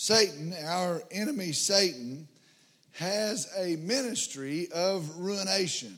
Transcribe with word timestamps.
Satan, 0.00 0.54
our 0.64 1.02
enemy 1.10 1.50
Satan, 1.50 2.28
has 2.92 3.52
a 3.58 3.74
ministry 3.74 4.68
of 4.72 5.18
ruination. 5.18 5.92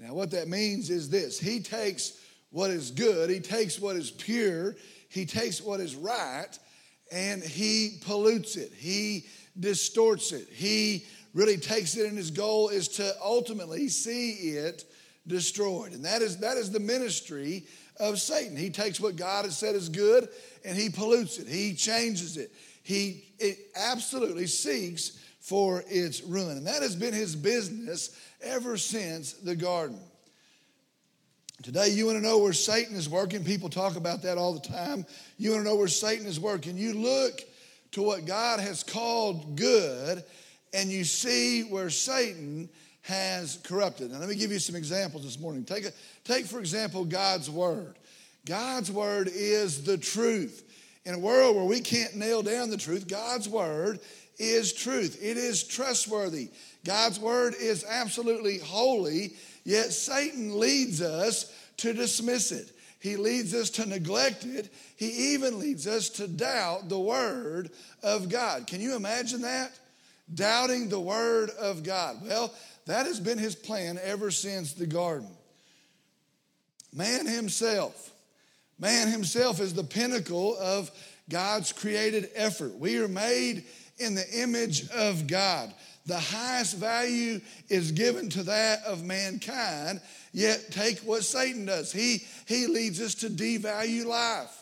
Now, 0.00 0.14
what 0.14 0.32
that 0.32 0.48
means 0.48 0.90
is 0.90 1.08
this 1.08 1.38
He 1.38 1.60
takes 1.60 2.18
what 2.50 2.70
is 2.70 2.90
good, 2.90 3.30
He 3.30 3.38
takes 3.38 3.78
what 3.78 3.94
is 3.94 4.10
pure, 4.10 4.74
He 5.08 5.26
takes 5.26 5.62
what 5.62 5.78
is 5.78 5.94
right, 5.94 6.58
and 7.12 7.40
He 7.40 7.98
pollutes 8.04 8.56
it. 8.56 8.72
He 8.76 9.26
distorts 9.60 10.32
it. 10.32 10.48
He 10.50 11.06
really 11.32 11.56
takes 11.56 11.96
it, 11.96 12.08
and 12.08 12.18
His 12.18 12.32
goal 12.32 12.70
is 12.70 12.88
to 12.88 13.14
ultimately 13.22 13.86
see 13.90 14.32
it 14.56 14.84
destroyed. 15.28 15.92
And 15.92 16.04
that 16.04 16.20
is, 16.20 16.38
that 16.38 16.56
is 16.56 16.72
the 16.72 16.80
ministry 16.80 17.62
of 18.00 18.18
Satan. 18.18 18.56
He 18.56 18.70
takes 18.70 18.98
what 18.98 19.14
God 19.14 19.44
has 19.44 19.56
said 19.56 19.76
is 19.76 19.88
good 19.88 20.28
and 20.64 20.76
he 20.76 20.88
pollutes 20.88 21.38
it, 21.38 21.46
he 21.46 21.74
changes 21.74 22.36
it. 22.36 22.50
He 22.82 23.24
it 23.38 23.58
absolutely 23.76 24.46
seeks 24.46 25.18
for 25.40 25.82
its 25.88 26.22
ruin. 26.22 26.58
And 26.58 26.66
that 26.66 26.82
has 26.82 26.94
been 26.94 27.14
his 27.14 27.34
business 27.34 28.16
ever 28.42 28.76
since 28.76 29.32
the 29.32 29.56
garden. 29.56 29.98
Today, 31.62 31.88
you 31.88 32.06
want 32.06 32.16
to 32.16 32.22
know 32.22 32.38
where 32.38 32.54
Satan 32.54 32.96
is 32.96 33.08
working. 33.08 33.44
People 33.44 33.68
talk 33.68 33.96
about 33.96 34.22
that 34.22 34.38
all 34.38 34.54
the 34.54 34.66
time. 34.66 35.04
You 35.36 35.50
want 35.50 35.64
to 35.64 35.68
know 35.68 35.76
where 35.76 35.88
Satan 35.88 36.26
is 36.26 36.40
working. 36.40 36.78
You 36.78 36.94
look 36.94 37.42
to 37.92 38.02
what 38.02 38.24
God 38.24 38.60
has 38.60 38.82
called 38.82 39.56
good, 39.56 40.24
and 40.72 40.90
you 40.90 41.04
see 41.04 41.62
where 41.64 41.90
Satan 41.90 42.70
has 43.02 43.58
corrupted. 43.64 44.10
Now, 44.10 44.20
let 44.20 44.28
me 44.28 44.36
give 44.36 44.52
you 44.52 44.58
some 44.58 44.74
examples 44.74 45.24
this 45.24 45.38
morning. 45.38 45.64
Take, 45.64 45.84
a, 45.84 45.92
take 46.24 46.46
for 46.46 46.60
example, 46.60 47.04
God's 47.04 47.50
Word. 47.50 47.98
God's 48.46 48.90
Word 48.90 49.28
is 49.30 49.84
the 49.84 49.98
truth. 49.98 50.69
In 51.04 51.14
a 51.14 51.18
world 51.18 51.56
where 51.56 51.64
we 51.64 51.80
can't 51.80 52.16
nail 52.16 52.42
down 52.42 52.70
the 52.70 52.76
truth, 52.76 53.08
God's 53.08 53.48
Word 53.48 54.00
is 54.38 54.72
truth. 54.72 55.18
It 55.22 55.36
is 55.36 55.64
trustworthy. 55.64 56.50
God's 56.84 57.18
Word 57.18 57.54
is 57.58 57.84
absolutely 57.88 58.58
holy, 58.58 59.34
yet 59.64 59.92
Satan 59.92 60.58
leads 60.58 61.00
us 61.02 61.54
to 61.78 61.92
dismiss 61.92 62.52
it. 62.52 62.70
He 63.00 63.16
leads 63.16 63.54
us 63.54 63.70
to 63.70 63.86
neglect 63.86 64.44
it. 64.44 64.72
He 64.96 65.32
even 65.32 65.58
leads 65.58 65.86
us 65.86 66.10
to 66.10 66.28
doubt 66.28 66.90
the 66.90 66.98
Word 66.98 67.70
of 68.02 68.28
God. 68.28 68.66
Can 68.66 68.80
you 68.82 68.94
imagine 68.94 69.42
that? 69.42 69.72
Doubting 70.32 70.90
the 70.90 71.00
Word 71.00 71.50
of 71.58 71.82
God. 71.82 72.18
Well, 72.22 72.52
that 72.86 73.06
has 73.06 73.18
been 73.18 73.38
his 73.38 73.54
plan 73.54 73.98
ever 74.02 74.30
since 74.30 74.74
the 74.74 74.86
garden. 74.86 75.30
Man 76.92 77.26
himself, 77.26 78.12
man 78.80 79.08
himself 79.08 79.60
is 79.60 79.74
the 79.74 79.84
pinnacle 79.84 80.56
of 80.58 80.90
God's 81.28 81.72
created 81.72 82.30
effort. 82.34 82.74
We 82.76 82.98
are 82.98 83.08
made 83.08 83.64
in 83.98 84.14
the 84.14 84.26
image 84.40 84.88
of 84.90 85.26
God. 85.26 85.72
The 86.06 86.18
highest 86.18 86.76
value 86.76 87.40
is 87.68 87.92
given 87.92 88.30
to 88.30 88.42
that 88.44 88.82
of 88.84 89.04
mankind, 89.04 90.00
yet 90.32 90.72
take 90.72 90.98
what 91.00 91.22
Satan 91.22 91.66
does. 91.66 91.92
He, 91.92 92.24
he 92.46 92.66
leads 92.66 93.00
us 93.00 93.14
to 93.16 93.28
devalue 93.28 94.06
life. 94.06 94.56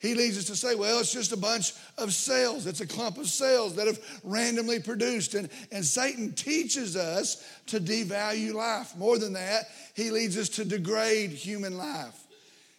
He 0.00 0.16
leads 0.16 0.36
us 0.36 0.46
to 0.46 0.56
say, 0.56 0.74
well, 0.74 0.98
it's 0.98 1.12
just 1.12 1.30
a 1.30 1.36
bunch 1.36 1.74
of 1.96 2.12
cells. 2.12 2.66
It's 2.66 2.80
a 2.80 2.86
clump 2.86 3.18
of 3.18 3.28
cells 3.28 3.76
that 3.76 3.86
have 3.86 4.00
randomly 4.24 4.80
produced. 4.80 5.34
And, 5.34 5.48
and 5.70 5.84
Satan 5.84 6.32
teaches 6.32 6.96
us 6.96 7.48
to 7.66 7.78
devalue 7.78 8.52
life. 8.52 8.96
More 8.96 9.18
than 9.18 9.34
that, 9.34 9.66
he 9.94 10.10
leads 10.10 10.36
us 10.36 10.48
to 10.48 10.64
degrade 10.64 11.30
human 11.30 11.78
life. 11.78 12.18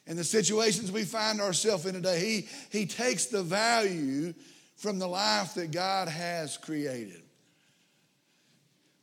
In 0.06 0.18
the 0.18 0.24
situations 0.24 0.92
we 0.92 1.04
find 1.04 1.40
ourselves 1.40 1.86
in 1.86 1.94
today, 1.94 2.20
he, 2.20 2.78
he 2.78 2.86
takes 2.86 3.28
the 3.28 3.44
value 3.44 4.34
from 4.76 5.00
the 5.00 5.08
life 5.08 5.54
that 5.54 5.72
God 5.72 6.10
has 6.10 6.58
created. 6.58 7.22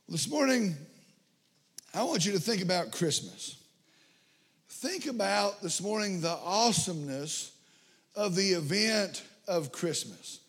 This 0.07 0.29
morning, 0.29 0.75
I 1.93 2.03
want 2.03 2.25
you 2.25 2.33
to 2.33 2.39
think 2.39 2.61
about 2.61 2.91
Christmas. 2.91 3.57
Think 4.69 5.07
about 5.07 5.61
this 5.61 5.81
morning 5.81 6.21
the 6.21 6.37
awesomeness 6.43 7.51
of 8.15 8.35
the 8.35 8.51
event 8.51 9.23
of 9.47 9.71
Christmas. 9.71 10.39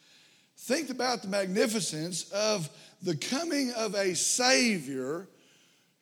Think 0.56 0.90
about 0.90 1.22
the 1.22 1.28
magnificence 1.28 2.30
of 2.30 2.68
the 3.02 3.16
coming 3.16 3.72
of 3.72 3.94
a 3.94 4.14
Savior 4.14 5.26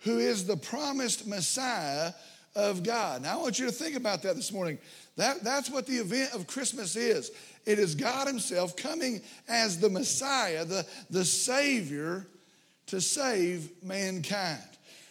who 0.00 0.18
is 0.18 0.46
the 0.46 0.56
promised 0.56 1.26
Messiah 1.26 2.12
of 2.54 2.82
God. 2.82 3.22
Now, 3.22 3.38
I 3.38 3.42
want 3.42 3.58
you 3.58 3.66
to 3.66 3.72
think 3.72 3.96
about 3.96 4.22
that 4.22 4.36
this 4.36 4.52
morning. 4.52 4.78
That, 5.16 5.44
that's 5.44 5.70
what 5.70 5.86
the 5.86 5.96
event 5.96 6.34
of 6.34 6.46
Christmas 6.46 6.96
is 6.96 7.30
it 7.66 7.78
is 7.78 7.94
God 7.94 8.26
Himself 8.26 8.76
coming 8.76 9.20
as 9.48 9.78
the 9.78 9.90
Messiah, 9.90 10.64
the, 10.64 10.86
the 11.10 11.24
Savior 11.24 12.26
to 12.86 13.00
save 13.00 13.70
mankind. 13.82 14.62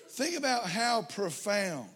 Think 0.10 0.38
about 0.38 0.66
how 0.66 1.04
profound, 1.04 1.90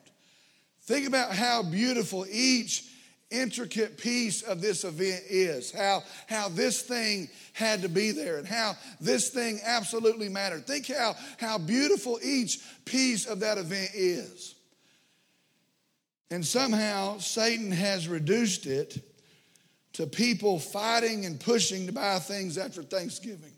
think 0.84 1.08
about 1.08 1.34
how 1.34 1.64
beautiful 1.64 2.26
each 2.32 2.86
intricate 3.32 3.98
piece 3.98 4.44
of 4.44 4.62
this 4.62 4.84
event 4.84 5.24
is, 5.28 5.72
how, 5.72 6.04
how 6.28 6.48
this 6.50 6.84
thing 6.84 7.28
had 7.54 7.82
to 7.82 7.90
be 7.90 8.12
there, 8.12 8.38
and 8.38 8.48
how 8.48 8.76
this 9.02 9.30
thing 9.30 9.60
absolutely 9.66 10.30
mattered. 10.30 10.66
Think 10.68 10.88
how, 10.88 11.16
how 11.40 11.58
beautiful 11.58 12.20
each 12.24 12.60
piece 12.86 13.26
of 13.26 13.40
that 13.40 13.58
event 13.58 13.90
is. 13.96 14.56
And 16.34 16.44
somehow 16.44 17.20
Satan 17.20 17.72
has 17.72 18.08
reduced 18.08 18.66
it 18.66 18.98
to 19.94 20.08
people 20.08 20.58
fighting 20.58 21.28
and 21.28 21.40
pushing 21.40 21.86
to 21.86 21.94
buy 21.94 22.18
things 22.18 22.58
after 22.58 22.82
Thanksgiving. 22.82 23.52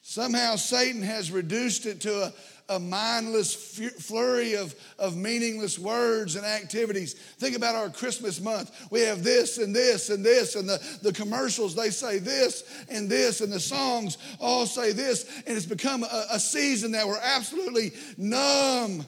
Somehow 0.00 0.54
Satan 0.54 1.02
has 1.02 1.32
reduced 1.32 1.86
it 1.86 2.02
to 2.02 2.26
a, 2.26 2.32
a 2.76 2.78
mindless 2.78 3.52
flurry 3.52 4.54
of, 4.54 4.76
of 4.96 5.16
meaningless 5.16 5.76
words 5.76 6.36
and 6.36 6.46
activities. 6.46 7.14
Think 7.14 7.56
about 7.56 7.74
our 7.74 7.90
Christmas 7.90 8.40
month. 8.40 8.70
We 8.92 9.00
have 9.00 9.24
this 9.24 9.58
and 9.58 9.74
this 9.74 10.08
and 10.08 10.24
this, 10.24 10.54
and 10.54 10.68
the, 10.68 10.80
the 11.02 11.12
commercials, 11.12 11.74
they 11.74 11.90
say 11.90 12.20
this 12.20 12.62
and 12.88 13.10
this, 13.10 13.40
and 13.40 13.52
the 13.52 13.58
songs 13.58 14.18
all 14.38 14.66
say 14.66 14.92
this, 14.92 15.28
and 15.48 15.56
it's 15.56 15.66
become 15.66 16.04
a, 16.04 16.26
a 16.30 16.38
season 16.38 16.92
that 16.92 17.08
we're 17.08 17.18
absolutely 17.20 17.90
numb 18.16 19.04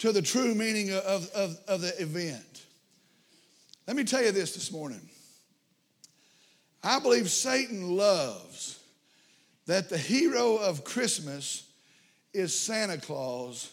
to 0.00 0.12
the 0.12 0.22
true 0.22 0.54
meaning 0.54 0.92
of, 0.92 1.30
of, 1.30 1.56
of 1.68 1.80
the 1.82 1.94
event. 2.02 2.64
Let 3.86 3.96
me 3.96 4.04
tell 4.04 4.22
you 4.22 4.32
this 4.32 4.54
this 4.54 4.72
morning. 4.72 5.00
I 6.82 6.98
believe 6.98 7.30
Satan 7.30 7.96
loves 7.96 8.78
that 9.66 9.90
the 9.90 9.98
hero 9.98 10.56
of 10.56 10.84
Christmas 10.84 11.68
is 12.32 12.58
Santa 12.58 12.96
Claus 12.96 13.70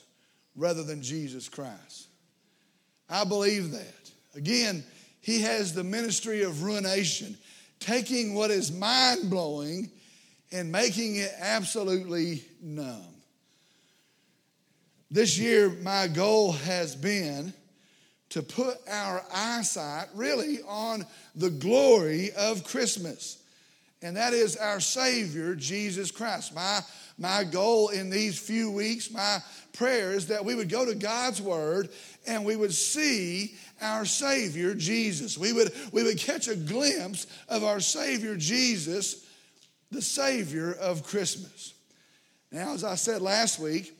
rather 0.56 0.84
than 0.84 1.02
Jesus 1.02 1.48
Christ. 1.48 2.08
I 3.10 3.24
believe 3.24 3.72
that. 3.72 4.12
Again, 4.36 4.84
he 5.22 5.42
has 5.42 5.74
the 5.74 5.84
ministry 5.84 6.44
of 6.44 6.64
ruination, 6.64 7.38
taking 7.80 8.34
what 8.34 8.52
is 8.52 8.72
mind 8.72 9.30
blowing 9.30 9.90
and 10.52 10.72
making 10.72 11.16
it 11.16 11.32
absolutely 11.40 12.44
numb. 12.62 13.17
This 15.10 15.38
year, 15.38 15.70
my 15.70 16.08
goal 16.08 16.52
has 16.52 16.96
been 16.96 17.54
to 18.30 18.42
put 18.42 18.78
our 18.90 19.24
eyesight 19.34 20.08
really 20.14 20.60
on 20.68 21.06
the 21.36 21.50
glory 21.50 22.32
of 22.38 22.64
Christmas, 22.66 23.42
and 24.02 24.18
that 24.18 24.34
is 24.34 24.58
our 24.58 24.80
Savior, 24.80 25.56
Jesus 25.56 26.12
Christ. 26.12 26.54
My 26.54 26.82
my 27.18 27.44
goal 27.44 27.90
in 27.90 28.10
these 28.10 28.38
few 28.38 28.70
weeks, 28.70 29.10
my 29.10 29.40
prayer 29.74 30.12
is 30.12 30.28
that 30.28 30.46
we 30.46 30.54
would 30.54 30.70
go 30.70 30.86
to 30.86 30.94
God's 30.94 31.42
Word 31.42 31.90
and 32.28 32.46
we 32.46 32.56
would 32.56 32.74
see 32.74 33.56
our 33.82 34.06
Savior 34.06 34.76
Jesus. 34.76 35.38
We 35.38 35.52
would, 35.52 35.72
we 35.92 36.04
would 36.04 36.20
catch 36.20 36.48
a 36.48 36.56
glimpse 36.56 37.26
of 37.50 37.64
our 37.64 37.80
Savior 37.80 38.36
Jesus, 38.36 39.26
the 39.90 40.02
Savior 40.02 40.74
of 40.74 41.04
Christmas. 41.04 41.74
Now, 42.52 42.74
as 42.74 42.84
I 42.84 42.96
said 42.96 43.22
last 43.22 43.60
week, 43.60 43.97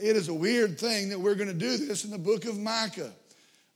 it 0.00 0.16
is 0.16 0.28
a 0.28 0.34
weird 0.34 0.78
thing 0.78 1.08
that 1.10 1.18
we're 1.18 1.34
going 1.34 1.48
to 1.48 1.54
do 1.54 1.76
this 1.76 2.04
in 2.04 2.10
the 2.10 2.18
book 2.18 2.44
of 2.44 2.58
Micah, 2.58 3.12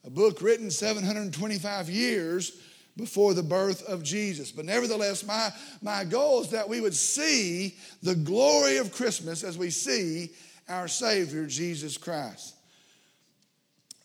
a 0.04 0.10
book 0.10 0.42
written 0.42 0.70
725 0.70 1.88
years 1.88 2.60
before 2.96 3.34
the 3.34 3.42
birth 3.42 3.82
of 3.84 4.02
Jesus. 4.02 4.50
But 4.50 4.64
nevertheless, 4.64 5.24
my, 5.24 5.50
my 5.82 6.04
goal 6.04 6.42
is 6.42 6.50
that 6.50 6.68
we 6.68 6.80
would 6.80 6.94
see 6.94 7.76
the 8.02 8.14
glory 8.14 8.76
of 8.78 8.92
Christmas 8.92 9.44
as 9.44 9.56
we 9.56 9.70
see 9.70 10.30
our 10.68 10.88
Savior, 10.88 11.46
Jesus 11.46 11.96
Christ. 11.96 12.54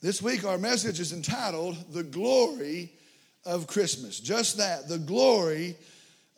This 0.01 0.21
week, 0.21 0.45
our 0.45 0.57
message 0.57 0.99
is 0.99 1.13
entitled 1.13 1.77
The 1.93 2.03
Glory 2.03 2.91
of 3.45 3.67
Christmas. 3.67 4.19
Just 4.19 4.57
that, 4.57 4.87
the 4.87 4.99
glory 4.99 5.75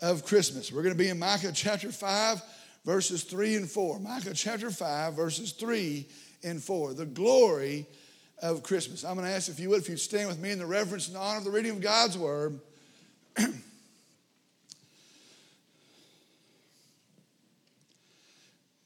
of 0.02 0.26
Christmas. 0.26 0.72
We're 0.72 0.84
going 0.84 0.96
to 0.96 1.04
be 1.04 1.10
in 1.10 1.20
Micah 1.20 1.52
chapter 1.54 1.92
5, 1.92 2.42
verses 2.88 3.24
3 3.24 3.56
and 3.58 3.70
4. 3.70 4.00
Micah 4.00 4.34
chapter 4.34 4.72
5, 4.72 5.14
verses 5.14 5.52
3 5.52 6.08
and 6.46 6.64
4. 6.64 6.94
The 6.94 7.06
glory 7.06 7.86
of 8.42 8.64
Christmas. 8.64 9.04
I'm 9.04 9.16
going 9.16 9.28
to 9.28 9.34
ask 9.34 9.50
if 9.50 9.60
you 9.60 9.70
would, 9.72 9.82
if 9.82 9.90
you'd 9.90 10.00
stand 10.00 10.30
with 10.30 10.40
me 10.40 10.52
in 10.52 10.58
the 10.58 10.66
reverence 10.66 11.10
and 11.10 11.18
honor 11.18 11.40
of 11.40 11.44
the 11.44 11.52
reading 11.52 11.72
of 11.72 11.82
God's 11.82 12.18
word. 12.18 12.62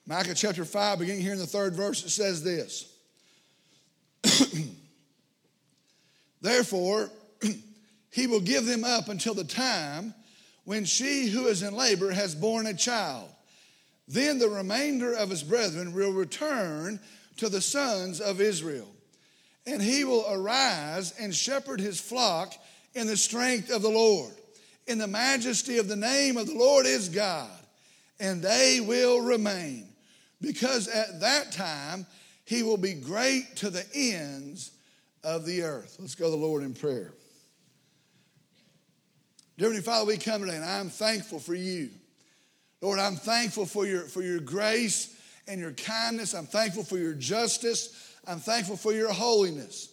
Micah 0.07 0.33
chapter 0.33 0.65
5, 0.65 0.97
beginning 0.97 1.21
here 1.21 1.33
in 1.33 1.39
the 1.39 1.45
third 1.45 1.75
verse, 1.75 2.03
it 2.03 2.09
says 2.09 2.43
this 2.43 2.91
Therefore, 6.41 7.11
he 8.11 8.25
will 8.25 8.41
give 8.41 8.65
them 8.65 8.83
up 8.83 9.09
until 9.09 9.35
the 9.35 9.43
time 9.43 10.15
when 10.63 10.85
she 10.85 11.27
who 11.27 11.45
is 11.45 11.61
in 11.61 11.75
labor 11.75 12.09
has 12.11 12.33
borne 12.33 12.65
a 12.65 12.73
child 12.73 13.31
then 14.11 14.39
the 14.39 14.49
remainder 14.49 15.13
of 15.13 15.29
his 15.29 15.41
brethren 15.41 15.93
will 15.93 16.11
return 16.11 16.99
to 17.37 17.47
the 17.47 17.61
sons 17.61 18.19
of 18.19 18.41
Israel. 18.41 18.89
And 19.65 19.81
he 19.81 20.03
will 20.03 20.25
arise 20.29 21.13
and 21.17 21.33
shepherd 21.33 21.79
his 21.79 21.99
flock 21.99 22.53
in 22.93 23.07
the 23.07 23.15
strength 23.15 23.71
of 23.71 23.81
the 23.81 23.89
Lord, 23.89 24.33
in 24.85 24.97
the 24.97 25.07
majesty 25.07 25.77
of 25.77 25.87
the 25.87 25.95
name 25.95 26.35
of 26.35 26.47
the 26.47 26.55
Lord 26.55 26.85
is 26.85 27.07
God. 27.07 27.49
And 28.19 28.41
they 28.41 28.81
will 28.81 29.21
remain, 29.21 29.87
because 30.41 30.89
at 30.89 31.21
that 31.21 31.53
time 31.53 32.05
he 32.43 32.63
will 32.63 32.77
be 32.77 32.93
great 32.93 33.55
to 33.57 33.69
the 33.69 33.85
ends 33.95 34.71
of 35.23 35.45
the 35.45 35.61
earth. 35.61 35.95
Let's 35.99 36.15
go 36.15 36.25
to 36.25 36.31
the 36.31 36.37
Lord 36.37 36.63
in 36.63 36.73
prayer. 36.73 37.13
Dear 39.57 39.67
Heavenly 39.69 39.83
Father, 39.83 40.05
we 40.05 40.17
come 40.17 40.41
today 40.41 40.57
and 40.57 40.65
I'm 40.65 40.89
thankful 40.89 41.39
for 41.39 41.55
you. 41.55 41.91
Lord, 42.81 42.99
I'm 42.99 43.15
thankful 43.15 43.65
for 43.65 43.85
your, 43.85 44.01
for 44.01 44.23
your 44.23 44.39
grace 44.39 45.15
and 45.47 45.61
your 45.61 45.71
kindness. 45.71 46.33
I'm 46.33 46.47
thankful 46.47 46.83
for 46.83 46.97
your 46.97 47.13
justice. 47.13 48.15
I'm 48.27 48.39
thankful 48.39 48.75
for 48.75 48.91
your 48.91 49.13
holiness. 49.13 49.89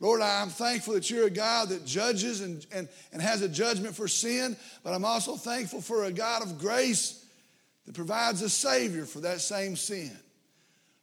Lord, 0.00 0.22
I'm 0.22 0.48
thankful 0.48 0.94
that 0.94 1.10
you're 1.10 1.26
a 1.26 1.30
God 1.30 1.68
that 1.70 1.84
judges 1.84 2.40
and, 2.40 2.66
and, 2.72 2.88
and 3.12 3.20
has 3.20 3.42
a 3.42 3.48
judgment 3.48 3.94
for 3.94 4.08
sin, 4.08 4.56
but 4.82 4.94
I'm 4.94 5.04
also 5.04 5.36
thankful 5.36 5.82
for 5.82 6.04
a 6.04 6.12
God 6.12 6.42
of 6.42 6.58
grace 6.58 7.24
that 7.86 7.94
provides 7.94 8.40
a 8.40 8.48
Savior 8.48 9.04
for 9.04 9.20
that 9.20 9.40
same 9.40 9.76
sin. 9.76 10.16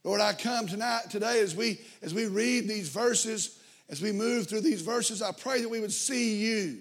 Lord, 0.03 0.21
I 0.21 0.33
come 0.33 0.67
tonight, 0.67 1.09
today, 1.09 1.41
as 1.41 1.55
we, 1.55 1.81
as 2.01 2.13
we 2.13 2.25
read 2.25 2.67
these 2.67 2.89
verses, 2.89 3.59
as 3.89 4.01
we 4.01 4.11
move 4.11 4.47
through 4.47 4.61
these 4.61 4.81
verses, 4.81 5.21
I 5.21 5.31
pray 5.31 5.61
that 5.61 5.69
we 5.69 5.79
would 5.79 5.91
see 5.91 6.35
you. 6.37 6.79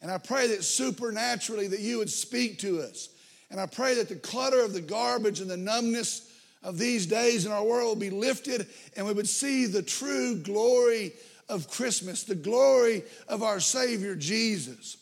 And 0.00 0.10
I 0.10 0.18
pray 0.18 0.48
that 0.48 0.64
supernaturally 0.64 1.66
that 1.68 1.80
you 1.80 1.98
would 1.98 2.10
speak 2.10 2.58
to 2.60 2.80
us. 2.80 3.08
And 3.54 3.60
I 3.60 3.66
pray 3.66 3.94
that 3.94 4.08
the 4.08 4.16
clutter 4.16 4.64
of 4.64 4.72
the 4.72 4.80
garbage 4.80 5.38
and 5.38 5.48
the 5.48 5.56
numbness 5.56 6.28
of 6.64 6.76
these 6.76 7.06
days 7.06 7.46
in 7.46 7.52
our 7.52 7.62
world 7.62 8.00
be 8.00 8.10
lifted 8.10 8.66
and 8.96 9.06
we 9.06 9.12
would 9.12 9.28
see 9.28 9.66
the 9.66 9.80
true 9.80 10.34
glory 10.34 11.12
of 11.48 11.70
Christmas, 11.70 12.24
the 12.24 12.34
glory 12.34 13.04
of 13.28 13.44
our 13.44 13.60
Savior 13.60 14.16
Jesus. 14.16 14.96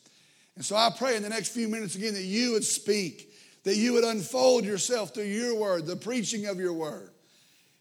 And 0.55 0.63
so 0.63 0.77
I 0.77 0.91
pray 0.95 1.17
in 1.17 1.23
the 1.23 1.31
next 1.31 1.55
few 1.55 1.67
minutes 1.67 1.95
again 1.95 2.13
that 2.13 2.25
you 2.25 2.53
would 2.53 2.65
speak, 2.65 3.33
that 3.65 3.77
you 3.77 3.95
would 3.95 4.05
unfold 4.05 4.67
yourself 4.67 5.15
through 5.15 5.25
your 5.25 5.55
word, 5.59 5.87
the 5.87 5.97
preaching 5.97 6.45
of 6.45 6.61
your 6.61 6.75
word, 6.75 7.09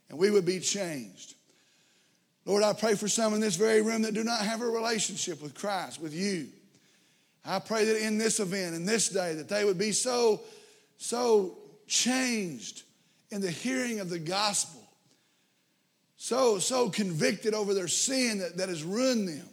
and 0.08 0.18
we 0.18 0.30
would 0.30 0.46
be 0.46 0.58
changed. 0.58 1.34
Lord, 2.46 2.62
I 2.62 2.72
pray 2.72 2.94
for 2.94 3.08
some 3.08 3.34
in 3.34 3.42
this 3.42 3.56
very 3.56 3.82
room 3.82 4.00
that 4.00 4.14
do 4.14 4.24
not 4.24 4.40
have 4.40 4.62
a 4.62 4.66
relationship 4.66 5.42
with 5.42 5.52
Christ, 5.54 6.00
with 6.00 6.14
you. 6.14 6.48
I 7.44 7.58
pray 7.58 7.84
that 7.84 8.02
in 8.02 8.16
this 8.16 8.40
event, 8.40 8.74
in 8.74 8.86
this 8.86 9.10
day, 9.10 9.34
that 9.34 9.50
they 9.50 9.66
would 9.66 9.76
be 9.76 9.92
so, 9.92 10.40
so 11.02 11.58
changed 11.86 12.82
in 13.30 13.40
the 13.40 13.50
hearing 13.50 14.00
of 14.00 14.10
the 14.10 14.18
gospel, 14.18 14.80
so, 16.16 16.58
so 16.58 16.88
convicted 16.88 17.54
over 17.54 17.74
their 17.74 17.88
sin 17.88 18.38
that, 18.38 18.56
that 18.58 18.68
has 18.68 18.84
ruined 18.84 19.28
them, 19.28 19.48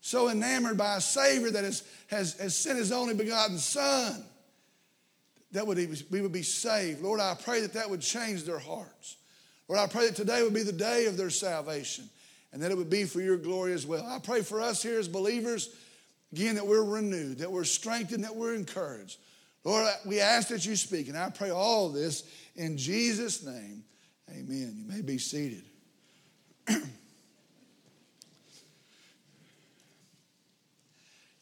so 0.00 0.28
enamored 0.28 0.76
by 0.76 0.96
a 0.96 1.00
Savior 1.00 1.50
that 1.50 1.64
has, 1.64 1.82
has, 2.08 2.38
has 2.38 2.56
sent 2.56 2.78
His 2.78 2.92
only 2.92 3.14
begotten 3.14 3.58
Son, 3.58 4.24
that 5.52 5.66
would, 5.66 5.78
we 6.10 6.20
would 6.20 6.32
be 6.32 6.42
saved. 6.42 7.00
Lord, 7.00 7.20
I 7.20 7.34
pray 7.34 7.60
that 7.62 7.72
that 7.74 7.88
would 7.88 8.00
change 8.00 8.44
their 8.44 8.58
hearts. 8.58 9.16
Lord, 9.68 9.80
I 9.80 9.86
pray 9.86 10.06
that 10.06 10.16
today 10.16 10.42
would 10.42 10.54
be 10.54 10.62
the 10.62 10.72
day 10.72 11.06
of 11.06 11.16
their 11.16 11.30
salvation 11.30 12.08
and 12.52 12.62
that 12.62 12.70
it 12.70 12.76
would 12.76 12.90
be 12.90 13.04
for 13.04 13.20
your 13.20 13.36
glory 13.36 13.72
as 13.72 13.86
well. 13.86 14.06
I 14.06 14.18
pray 14.18 14.42
for 14.42 14.60
us 14.60 14.82
here 14.82 14.98
as 14.98 15.08
believers 15.08 15.74
Again, 16.32 16.56
that 16.56 16.66
we're 16.66 16.84
renewed, 16.84 17.38
that 17.38 17.50
we're 17.50 17.64
strengthened, 17.64 18.24
that 18.24 18.34
we're 18.34 18.54
encouraged. 18.54 19.18
Lord, 19.66 19.92
we 20.04 20.20
ask 20.20 20.46
that 20.48 20.64
you 20.64 20.76
speak, 20.76 21.08
and 21.08 21.18
I 21.18 21.28
pray 21.28 21.50
all 21.50 21.88
this 21.88 22.22
in 22.54 22.78
Jesus' 22.78 23.44
name. 23.44 23.82
Amen. 24.30 24.76
You 24.78 24.86
may 24.86 25.00
be 25.02 25.18
seated. 25.18 25.64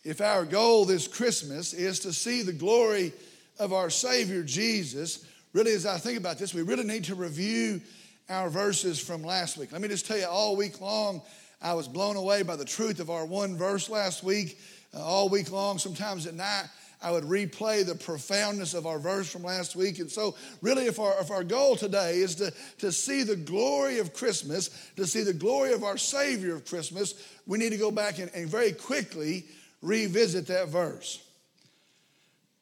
if 0.05 0.23
our 0.23 0.47
goal 0.47 0.87
this 0.87 1.07
Christmas 1.07 1.75
is 1.75 2.01
to 2.01 2.15
see 2.15 2.41
the 2.41 2.55
glory 2.55 3.13
of 3.59 3.75
our 3.75 3.91
Savior 3.91 4.43
Jesus, 4.43 5.27
really, 5.53 5.73
as 5.73 5.85
I 5.85 5.99
think 5.99 6.17
about 6.17 6.39
this, 6.39 6.55
we 6.55 6.63
really 6.63 6.85
need 6.85 7.05
to 7.05 7.15
review 7.15 7.83
our 8.31 8.49
verses 8.49 8.99
from 8.99 9.23
last 9.23 9.59
week. 9.59 9.71
Let 9.71 9.83
me 9.83 9.89
just 9.89 10.07
tell 10.07 10.17
you, 10.17 10.25
all 10.25 10.57
week 10.57 10.81
long, 10.81 11.21
I 11.61 11.75
was 11.75 11.89
blown 11.89 12.17
away 12.17 12.43
by 12.43 12.57
the 12.57 12.65
truth 12.65 13.01
of 13.01 13.11
our 13.11 13.27
one 13.27 13.55
verse 13.59 13.91
last 13.91 14.25
week 14.25 14.59
uh, 14.95 15.05
all 15.05 15.29
week 15.29 15.53
long. 15.53 15.79
Sometimes 15.79 16.27
at 16.27 16.33
night, 16.33 16.69
I 17.05 17.11
would 17.11 17.25
replay 17.25 17.85
the 17.85 17.95
profoundness 17.95 18.73
of 18.73 18.87
our 18.87 18.99
verse 18.99 19.31
from 19.31 19.43
last 19.43 19.77
week. 19.77 19.99
And 19.99 20.11
so, 20.11 20.35
really, 20.63 20.87
if 20.87 20.99
our, 20.99 21.21
if 21.21 21.31
our 21.31 21.45
goal 21.45 21.77
today 21.77 22.17
is 22.17 22.35
to, 22.37 22.51
to 22.79 22.91
see 22.91 23.23
the 23.25 23.37
glory 23.37 23.99
of 23.99 24.15
Christmas, 24.15 24.71
to 24.97 25.07
see 25.07 25.23
the 25.23 25.35
glory 25.35 25.75
of 25.75 25.85
our 25.85 25.99
Savior 25.99 26.55
of 26.55 26.65
Christmas, 26.65 27.13
we 27.47 27.59
need 27.59 27.71
to 27.71 27.77
go 27.77 27.91
back 27.91 28.19
and, 28.19 28.31
and 28.35 28.49
very 28.49 28.73
quickly 28.73 29.45
revisit 29.83 30.47
that 30.47 30.69
verse. 30.69 31.23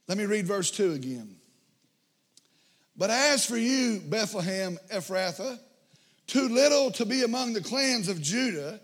Let 0.09 0.19
me 0.19 0.27
read 0.27 0.45
verse 0.45 0.73
2 0.73 0.91
again. 0.91 1.37
But 2.97 3.11
as 3.11 3.47
for 3.47 3.57
you, 3.57 4.01
Bethlehem 4.01 4.77
Ephrathah, 4.93 5.61
too 6.27 6.49
little 6.49 6.91
to 6.93 7.07
be 7.07 7.23
among 7.23 7.53
the 7.53 7.63
clans 7.63 8.09
of 8.09 8.21
Judah, 8.21 8.81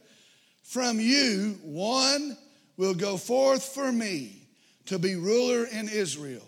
from 0.63 1.01
you 1.01 1.59
one 1.65 2.37
will 2.77 2.95
go 2.95 3.17
forth 3.17 3.65
for 3.65 3.91
me 3.91 4.48
to 4.89 4.99
be 4.99 5.17
ruler 5.17 5.67
in 5.67 5.89
Israel. 5.89 6.43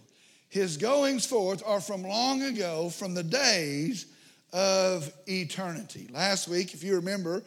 His 0.48 0.78
goings 0.78 1.26
forth 1.26 1.62
are 1.66 1.80
from 1.80 2.02
long 2.02 2.42
ago, 2.42 2.88
from 2.88 3.14
the 3.14 3.22
days 3.22 4.06
of 4.52 5.12
eternity. 5.26 6.08
Last 6.10 6.48
week, 6.48 6.72
if 6.72 6.82
you 6.82 6.96
remember, 6.96 7.42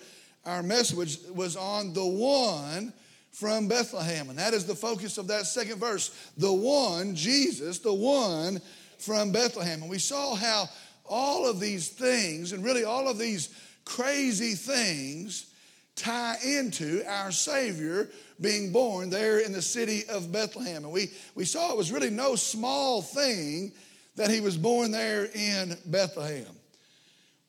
our 0.46 0.62
message 0.62 1.18
was 1.34 1.56
on 1.56 1.94
the 1.94 2.06
one 2.06 2.94
from 3.32 3.68
Bethlehem. 3.68 4.30
And 4.30 4.38
that 4.38 4.54
is 4.54 4.68
the 4.68 4.76
focus 4.76 5.18
of 5.18 5.28
that 5.28 5.48
second 5.48 5.80
verse. 5.80 6.12
The 6.38 6.54
one, 6.54 7.16
Jesus, 7.16 7.80
the 7.80 7.94
one 7.94 8.62
from 9.00 9.32
Bethlehem. 9.32 9.82
And 9.82 9.90
we 9.90 9.98
saw 9.98 10.36
how 10.36 10.70
all 11.06 11.50
of 11.50 11.60
these 11.60 11.90
things, 11.90 12.52
and 12.52 12.64
really 12.64 12.84
all 12.84 13.10
of 13.10 13.18
these 13.18 13.50
crazy 13.84 14.54
things, 14.54 15.48
tie 15.96 16.38
into 16.44 17.04
our 17.08 17.32
Savior 17.32 18.10
being 18.42 18.72
born 18.72 19.10
there 19.10 19.40
in 19.40 19.52
the 19.52 19.62
city 19.62 20.04
of 20.10 20.32
Bethlehem. 20.32 20.84
And 20.84 20.92
we, 20.92 21.12
we 21.36 21.46
saw 21.46 21.72
it 21.72 21.78
was 21.78 21.92
really 21.92 22.10
no 22.10 22.36
small 22.36 23.02
thing 23.02 23.72
that 24.16 24.30
he 24.30 24.42
was 24.42 24.58
born 24.58 24.92
there 24.92 25.26
in 25.34 25.78
Bethlehem. 25.86 26.56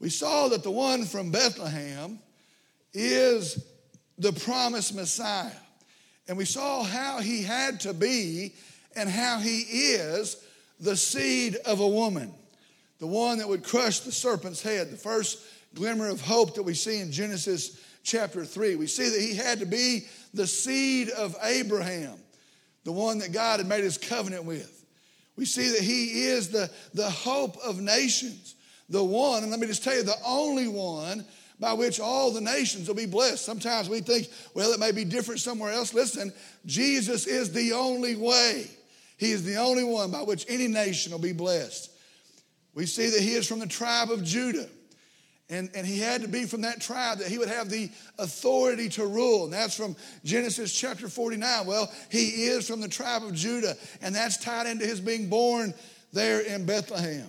We 0.01 0.11
saw 0.11 0.49
that 0.49 0.63
the 0.63 0.71
one 0.71 1.05
from 1.05 1.31
Bethlehem 1.31 2.19
is 2.93 3.65
the 4.19 4.33
promised 4.33 4.95
Messiah. 4.95 5.51
And 6.29 6.39
we 6.39 6.45
saw 6.45 6.83
how 6.83 7.21
he 7.21 7.43
had 7.43 7.81
to 7.81 7.93
be 7.93 8.55
and 8.97 9.09
how 9.09 9.39
he 9.39 9.61
is 9.61 10.43
the 10.81 10.97
seed 10.97 11.57
of 11.67 11.81
a 11.81 11.89
woman, 11.89 12.33
the 12.99 13.07
one 13.07 13.39
that 13.39 13.49
would 13.49 13.65
crush 13.65 14.01
the 14.01 14.13
serpent's 14.13 14.63
head, 14.63 14.91
the 14.91 14.97
first 14.97 15.41
glimmer 15.75 16.09
of 16.09 16.21
hope 16.21 16.55
that 16.55 16.63
we 16.63 16.75
see 16.75 17.01
in 17.01 17.11
Genesis 17.11 17.81
chapter 18.05 18.45
3. 18.45 18.77
We 18.77 18.87
see 18.87 19.09
that 19.09 19.21
he 19.21 19.35
had 19.35 19.59
to 19.59 19.67
be 19.67 20.07
the 20.33 20.47
seed 20.47 21.09
of 21.11 21.35
Abraham, 21.43 22.15
the 22.85 22.93
one 22.93 23.19
that 23.19 23.33
God 23.33 23.59
had 23.59 23.69
made 23.69 23.83
his 23.83 23.99
covenant 23.99 24.45
with. 24.45 24.85
We 25.37 25.47
see 25.47 25.71
that 25.71 25.81
he 25.81 26.27
is 26.27 26.51
the, 26.51 26.71
the 26.93 27.11
hope 27.11 27.57
of 27.65 27.81
nations, 27.81 28.55
the 28.89 29.03
one, 29.03 29.43
and 29.43 29.51
let 29.51 29.59
me 29.59 29.67
just 29.67 29.83
tell 29.83 29.97
you, 29.97 30.05
the 30.05 30.15
only 30.25 30.69
one 30.69 31.25
by 31.59 31.73
which 31.73 31.99
all 31.99 32.31
the 32.31 32.41
nations 32.41 32.87
will 32.87 32.95
be 32.95 33.07
blessed. 33.07 33.45
Sometimes 33.45 33.89
we 33.89 34.01
think, 34.01 34.29
well, 34.55 34.73
it 34.73 34.81
may 34.81 34.93
be 34.93 35.05
different 35.05 35.41
somewhere 35.41 35.73
else. 35.73 35.95
Listen, 35.95 36.33
Jesus 36.67 37.27
is 37.27 37.53
the 37.53 37.73
only 37.73 38.17
way. 38.17 38.67
He 39.17 39.31
is 39.31 39.45
the 39.45 39.57
only 39.57 39.85
one 39.85 40.11
by 40.11 40.23
which 40.23 40.45
any 40.49 40.69
nation 40.69 41.13
will 41.13 41.21
be 41.21 41.33
blessed. 41.33 41.91
We 42.75 42.87
see 42.87 43.09
that 43.11 43.21
he 43.21 43.35
is 43.35 43.47
from 43.47 43.61
the 43.61 43.67
tribe 43.67 44.11
of 44.11 44.25
Judah. 44.25 44.69
And, 45.51 45.71
and 45.75 45.87
he 45.87 45.99
had 45.99 46.23
to 46.23 46.29
be 46.29 46.47
from 46.47 46.63
that 46.63 46.81
tribe 46.81 47.19
that 47.19 47.29
he 47.29 47.37
would 47.37 47.49
have 47.49 47.69
the 47.69 47.91
authority 48.19 48.89
to 48.91 49.07
rule. 49.07 49.45
And 49.45 49.53
that's 49.53 49.77
from 49.77 49.95
Genesis 50.25 50.73
chapter 50.73 51.09
49. 51.09 51.67
Well, 51.67 51.93
he 52.11 52.47
is 52.47 52.67
from 52.67 52.81
the 52.81 52.89
tribe 52.89 53.23
of 53.23 53.35
Judah, 53.35 53.77
and 54.01 54.15
that's 54.15 54.39
tied 54.39 54.67
into 54.67 54.87
his 54.87 55.01
being 55.01 55.29
born 55.29 55.75
there 56.13 56.41
in 56.41 56.65
Bethlehem. 56.65 57.27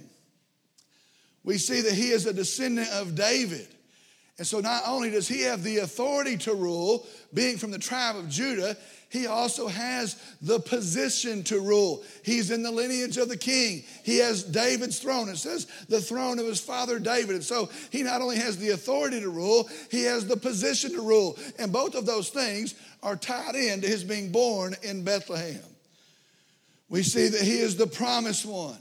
We 1.44 1.58
see 1.58 1.82
that 1.82 1.94
he 1.94 2.10
is 2.10 2.26
a 2.26 2.34
descendant 2.34 2.90
of 2.92 3.16
David. 3.16 3.68
And 4.38 4.48
so 4.48 4.60
not 4.60 4.84
only 4.88 5.12
does 5.12 5.28
he 5.28 5.42
have 5.42 5.64
the 5.64 5.78
authority 5.78 6.38
to 6.40 6.54
rule, 6.54 7.06
being 7.34 7.58
from 7.58 7.72
the 7.72 7.80
tribe 7.80 8.16
of 8.16 8.30
Judah, 8.30 8.76
he 9.10 9.28
also 9.28 9.68
has 9.68 10.16
the 10.42 10.60
position 10.60 11.44
to 11.44 11.60
rule. 11.60 12.04
He's 12.24 12.52
in 12.52 12.64
the 12.64 12.72
lineage 12.72 13.18
of 13.18 13.30
the 13.30 13.38
king. 13.38 13.84
He 14.04 14.18
has 14.18 14.44
David's 14.44 15.00
throne. 15.00 15.30
It 15.30 15.38
says 15.38 15.68
the 15.88 16.02
throne 16.02 16.40
of 16.40 16.46
his 16.46 16.60
father 16.60 17.00
David. 17.00 17.36
And 17.36 17.44
so 17.44 17.70
he 17.92 18.04
not 18.04 18.22
only 18.22 18.38
has 18.38 18.58
the 18.58 18.72
authority 18.72 19.22
to 19.22 19.30
rule, 19.30 19.70
he 19.90 20.04
has 20.04 20.28
the 20.28 20.38
position 20.38 20.92
to 20.94 21.02
rule. 21.02 21.38
And 21.58 21.72
both 21.72 21.96
of 21.96 22.06
those 22.06 22.30
things 22.30 22.76
are 23.04 23.16
tied 23.16 23.56
into 23.56 23.88
his 23.88 24.04
being 24.04 24.32
born 24.32 24.76
in 24.84 25.04
Bethlehem. 25.04 25.62
We 26.90 27.04
see 27.04 27.28
that 27.28 27.42
he 27.42 27.60
is 27.60 27.78
the 27.78 27.88
promised 27.88 28.46
one. 28.46 28.80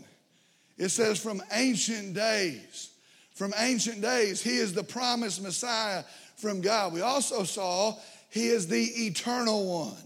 It 0.76 0.88
says 0.88 1.22
from 1.22 1.42
ancient 1.52 2.14
days. 2.14 2.90
From 3.34 3.52
ancient 3.58 4.00
days, 4.00 4.40
he 4.40 4.56
is 4.56 4.72
the 4.72 4.84
promised 4.84 5.42
Messiah 5.42 6.04
from 6.36 6.60
God. 6.60 6.92
We 6.92 7.00
also 7.00 7.44
saw 7.44 7.96
he 8.30 8.46
is 8.46 8.66
the 8.66 8.82
eternal 9.06 9.66
one. 9.66 9.96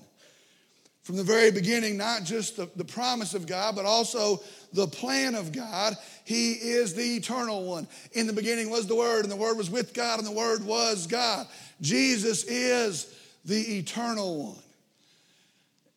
From 1.09 1.17
the 1.17 1.25
very 1.25 1.51
beginning, 1.51 1.97
not 1.97 2.25
just 2.25 2.59
the, 2.59 2.69
the 2.77 2.85
promise 2.85 3.33
of 3.33 3.47
God, 3.47 3.75
but 3.75 3.87
also 3.87 4.43
the 4.75 4.87
plan 4.87 5.35
of 5.35 5.53
God. 5.53 5.97
He 6.27 6.53
is 6.53 6.93
the 6.93 7.17
eternal 7.17 7.65
one. 7.65 7.89
In 8.13 8.27
the 8.27 8.35
beginning 8.35 8.69
was 8.69 8.87
the 8.87 8.95
Word, 8.95 9.23
and 9.23 9.33
the 9.33 9.37
Word 9.37 9.57
was 9.57 9.71
with 9.71 9.95
God, 9.95 10.19
and 10.19 10.29
the 10.29 10.33
Word 10.33 10.63
was 10.63 11.07
God. 11.07 11.47
Jesus 11.81 12.45
is 12.45 13.11
the 13.47 13.79
eternal 13.79 14.49
one. 14.49 14.63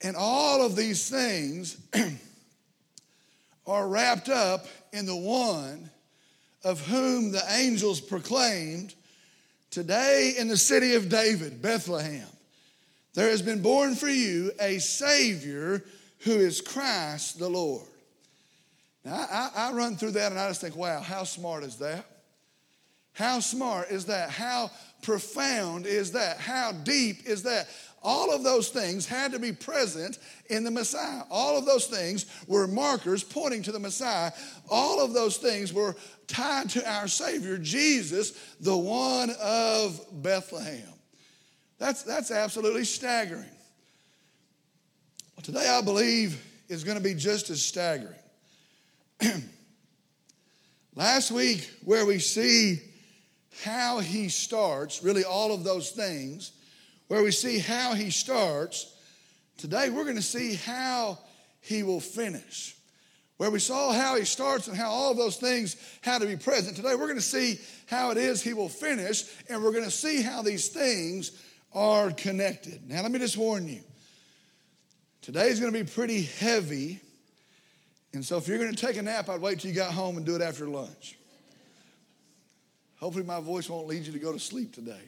And 0.01 0.15
all 0.15 0.65
of 0.65 0.77
these 0.77 1.09
things 1.09 1.75
are 3.67 3.89
wrapped 3.89 4.29
up 4.29 4.65
in 4.93 5.05
the 5.05 5.13
one 5.13 5.89
of 6.63 6.79
whom 6.87 7.33
the 7.33 7.43
angels 7.49 7.99
proclaimed 7.99 8.95
today 9.71 10.35
in 10.37 10.47
the 10.47 10.55
city 10.55 10.95
of 10.95 11.09
David, 11.09 11.61
Bethlehem, 11.61 12.29
there 13.13 13.29
has 13.29 13.41
been 13.41 13.61
born 13.61 13.95
for 13.95 14.07
you 14.07 14.51
a 14.59 14.79
Savior 14.79 15.83
who 16.19 16.31
is 16.31 16.61
Christ 16.61 17.39
the 17.39 17.49
Lord. 17.49 17.87
Now, 19.03 19.25
I, 19.31 19.49
I, 19.55 19.71
run 19.71 19.95
through 19.95 20.11
that 20.11 20.31
and 20.31 20.39
I 20.39 20.47
just 20.49 20.61
think, 20.61 20.75
wow, 20.75 21.01
how 21.01 21.23
smart 21.23 21.63
is 21.63 21.77
that? 21.77 22.05
How 23.13 23.39
smart 23.39 23.89
is 23.89 24.05
that? 24.05 24.29
How 24.29 24.69
profound 25.01 25.87
is 25.87 26.11
that? 26.11 26.37
How 26.37 26.71
deep 26.71 27.27
is 27.27 27.43
that? 27.43 27.67
All 28.03 28.33
of 28.33 28.43
those 28.43 28.69
things 28.69 29.05
had 29.05 29.31
to 29.33 29.39
be 29.39 29.51
present 29.51 30.17
in 30.49 30.63
the 30.63 30.71
Messiah. 30.71 31.23
All 31.29 31.57
of 31.57 31.65
those 31.65 31.87
things 31.87 32.25
were 32.47 32.67
markers 32.67 33.23
pointing 33.23 33.63
to 33.63 33.71
the 33.71 33.79
Messiah. 33.79 34.31
All 34.69 35.03
of 35.03 35.13
those 35.13 35.37
things 35.37 35.73
were 35.73 35.95
tied 36.27 36.69
to 36.71 36.89
our 36.89 37.07
Savior, 37.07 37.57
Jesus, 37.57 38.31
the 38.59 38.75
one 38.75 39.31
of 39.41 39.99
Bethlehem. 40.11 40.93
That's, 41.81 42.03
that's 42.03 42.29
absolutely 42.29 42.85
staggering. 42.85 43.49
Well, 45.35 45.41
today, 45.41 45.67
I 45.67 45.81
believe, 45.81 46.39
is 46.69 46.83
going 46.83 46.97
to 46.97 47.03
be 47.03 47.15
just 47.15 47.49
as 47.49 47.59
staggering. 47.59 48.13
Last 50.95 51.31
week, 51.31 51.67
where 51.83 52.05
we 52.05 52.19
see 52.19 52.79
how 53.63 53.97
he 53.97 54.29
starts, 54.29 55.03
really 55.03 55.23
all 55.23 55.51
of 55.51 55.63
those 55.63 55.89
things, 55.89 56.51
where 57.07 57.23
we 57.23 57.31
see 57.31 57.57
how 57.57 57.95
he 57.95 58.11
starts, 58.11 58.95
today 59.57 59.89
we're 59.89 60.03
going 60.03 60.15
to 60.17 60.21
see 60.21 60.53
how 60.53 61.17
he 61.61 61.81
will 61.81 61.99
finish. 61.99 62.75
Where 63.37 63.49
we 63.49 63.57
saw 63.57 63.91
how 63.91 64.17
he 64.17 64.25
starts 64.25 64.67
and 64.67 64.77
how 64.77 64.91
all 64.91 65.15
those 65.15 65.37
things 65.37 65.77
had 66.01 66.21
to 66.21 66.27
be 66.27 66.37
present. 66.37 66.75
Today 66.75 66.93
we're 66.93 67.07
going 67.07 67.15
to 67.15 67.21
see 67.21 67.59
how 67.87 68.11
it 68.11 68.17
is 68.19 68.43
he 68.43 68.53
will 68.53 68.69
finish, 68.69 69.23
and 69.49 69.63
we're 69.63 69.71
going 69.71 69.83
to 69.83 69.89
see 69.89 70.21
how 70.21 70.43
these 70.43 70.67
things 70.67 71.31
are 71.73 72.11
connected. 72.11 72.87
Now, 72.89 73.01
let 73.01 73.11
me 73.11 73.19
just 73.19 73.37
warn 73.37 73.67
you 73.67 73.81
today 75.21 75.47
is 75.47 75.59
going 75.59 75.71
to 75.71 75.83
be 75.83 75.89
pretty 75.89 76.23
heavy. 76.23 76.99
And 78.13 78.25
so, 78.25 78.37
if 78.37 78.47
you're 78.47 78.57
going 78.57 78.73
to 78.73 78.85
take 78.85 78.97
a 78.97 79.01
nap, 79.01 79.29
I'd 79.29 79.41
wait 79.41 79.59
till 79.59 79.69
you 79.69 79.75
got 79.75 79.93
home 79.93 80.17
and 80.17 80.25
do 80.25 80.35
it 80.35 80.41
after 80.41 80.67
lunch. 80.67 81.17
Hopefully, 82.99 83.23
my 83.23 83.39
voice 83.39 83.69
won't 83.69 83.87
lead 83.87 84.05
you 84.05 84.13
to 84.13 84.19
go 84.19 84.31
to 84.31 84.39
sleep 84.39 84.73
today. 84.73 85.01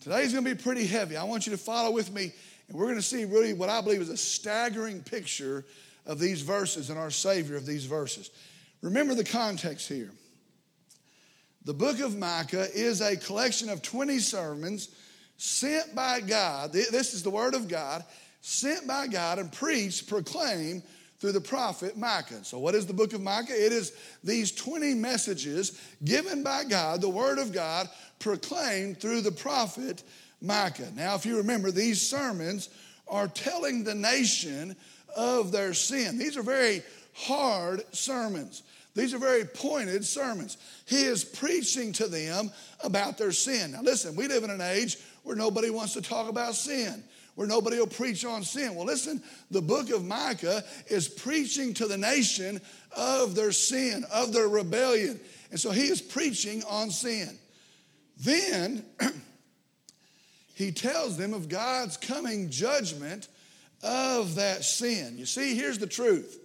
Today's 0.00 0.32
going 0.32 0.44
to 0.44 0.54
be 0.54 0.60
pretty 0.60 0.86
heavy. 0.86 1.16
I 1.16 1.24
want 1.24 1.46
you 1.46 1.52
to 1.52 1.58
follow 1.58 1.90
with 1.90 2.10
me, 2.12 2.32
and 2.68 2.78
we're 2.78 2.86
going 2.86 2.96
to 2.96 3.02
see 3.02 3.24
really 3.26 3.52
what 3.52 3.68
I 3.68 3.82
believe 3.82 4.00
is 4.00 4.08
a 4.08 4.16
staggering 4.16 5.02
picture 5.02 5.66
of 6.06 6.18
these 6.18 6.40
verses 6.40 6.88
and 6.88 6.98
our 6.98 7.10
Savior 7.10 7.56
of 7.56 7.66
these 7.66 7.84
verses. 7.84 8.30
Remember 8.80 9.14
the 9.14 9.24
context 9.24 9.88
here. 9.88 10.10
The 11.64 11.74
book 11.74 12.00
of 12.00 12.16
Micah 12.16 12.68
is 12.74 13.02
a 13.02 13.16
collection 13.16 13.68
of 13.68 13.82
20 13.82 14.18
sermons 14.18 14.88
sent 15.36 15.94
by 15.94 16.20
God. 16.20 16.72
This 16.72 17.12
is 17.12 17.22
the 17.22 17.30
word 17.30 17.54
of 17.54 17.68
God, 17.68 18.02
sent 18.40 18.86
by 18.86 19.06
God 19.06 19.38
and 19.38 19.52
preached, 19.52 20.08
proclaimed 20.08 20.82
through 21.18 21.32
the 21.32 21.40
prophet 21.40 21.98
Micah. 21.98 22.42
So, 22.44 22.58
what 22.58 22.74
is 22.74 22.86
the 22.86 22.94
book 22.94 23.12
of 23.12 23.20
Micah? 23.20 23.52
It 23.52 23.72
is 23.72 23.92
these 24.24 24.52
20 24.52 24.94
messages 24.94 25.78
given 26.02 26.42
by 26.42 26.64
God, 26.64 27.02
the 27.02 27.10
word 27.10 27.38
of 27.38 27.52
God, 27.52 27.90
proclaimed 28.18 28.98
through 28.98 29.20
the 29.20 29.32
prophet 29.32 30.02
Micah. 30.40 30.90
Now, 30.94 31.14
if 31.14 31.26
you 31.26 31.36
remember, 31.36 31.70
these 31.70 32.00
sermons 32.00 32.70
are 33.06 33.28
telling 33.28 33.84
the 33.84 33.94
nation 33.94 34.76
of 35.14 35.52
their 35.52 35.74
sin. 35.74 36.16
These 36.16 36.38
are 36.38 36.42
very 36.42 36.82
hard 37.12 37.84
sermons. 37.92 38.62
These 38.94 39.14
are 39.14 39.18
very 39.18 39.44
pointed 39.44 40.04
sermons. 40.04 40.56
He 40.86 41.02
is 41.02 41.24
preaching 41.24 41.92
to 41.94 42.08
them 42.08 42.50
about 42.82 43.18
their 43.18 43.32
sin. 43.32 43.72
Now, 43.72 43.82
listen, 43.82 44.16
we 44.16 44.26
live 44.26 44.42
in 44.42 44.50
an 44.50 44.60
age 44.60 44.96
where 45.22 45.36
nobody 45.36 45.70
wants 45.70 45.92
to 45.94 46.02
talk 46.02 46.28
about 46.28 46.54
sin, 46.54 47.04
where 47.36 47.46
nobody 47.46 47.78
will 47.78 47.86
preach 47.86 48.24
on 48.24 48.42
sin. 48.42 48.74
Well, 48.74 48.86
listen, 48.86 49.22
the 49.50 49.62
book 49.62 49.90
of 49.90 50.04
Micah 50.04 50.64
is 50.88 51.08
preaching 51.08 51.72
to 51.74 51.86
the 51.86 51.98
nation 51.98 52.60
of 52.96 53.34
their 53.36 53.52
sin, 53.52 54.04
of 54.12 54.32
their 54.32 54.48
rebellion. 54.48 55.20
And 55.50 55.60
so 55.60 55.70
he 55.70 55.86
is 55.86 56.02
preaching 56.02 56.64
on 56.68 56.90
sin. 56.90 57.38
Then 58.18 58.84
he 60.54 60.72
tells 60.72 61.16
them 61.16 61.32
of 61.32 61.48
God's 61.48 61.96
coming 61.96 62.50
judgment 62.50 63.28
of 63.82 64.34
that 64.34 64.64
sin. 64.64 65.16
You 65.16 65.26
see, 65.26 65.54
here's 65.54 65.78
the 65.78 65.86
truth 65.86 66.38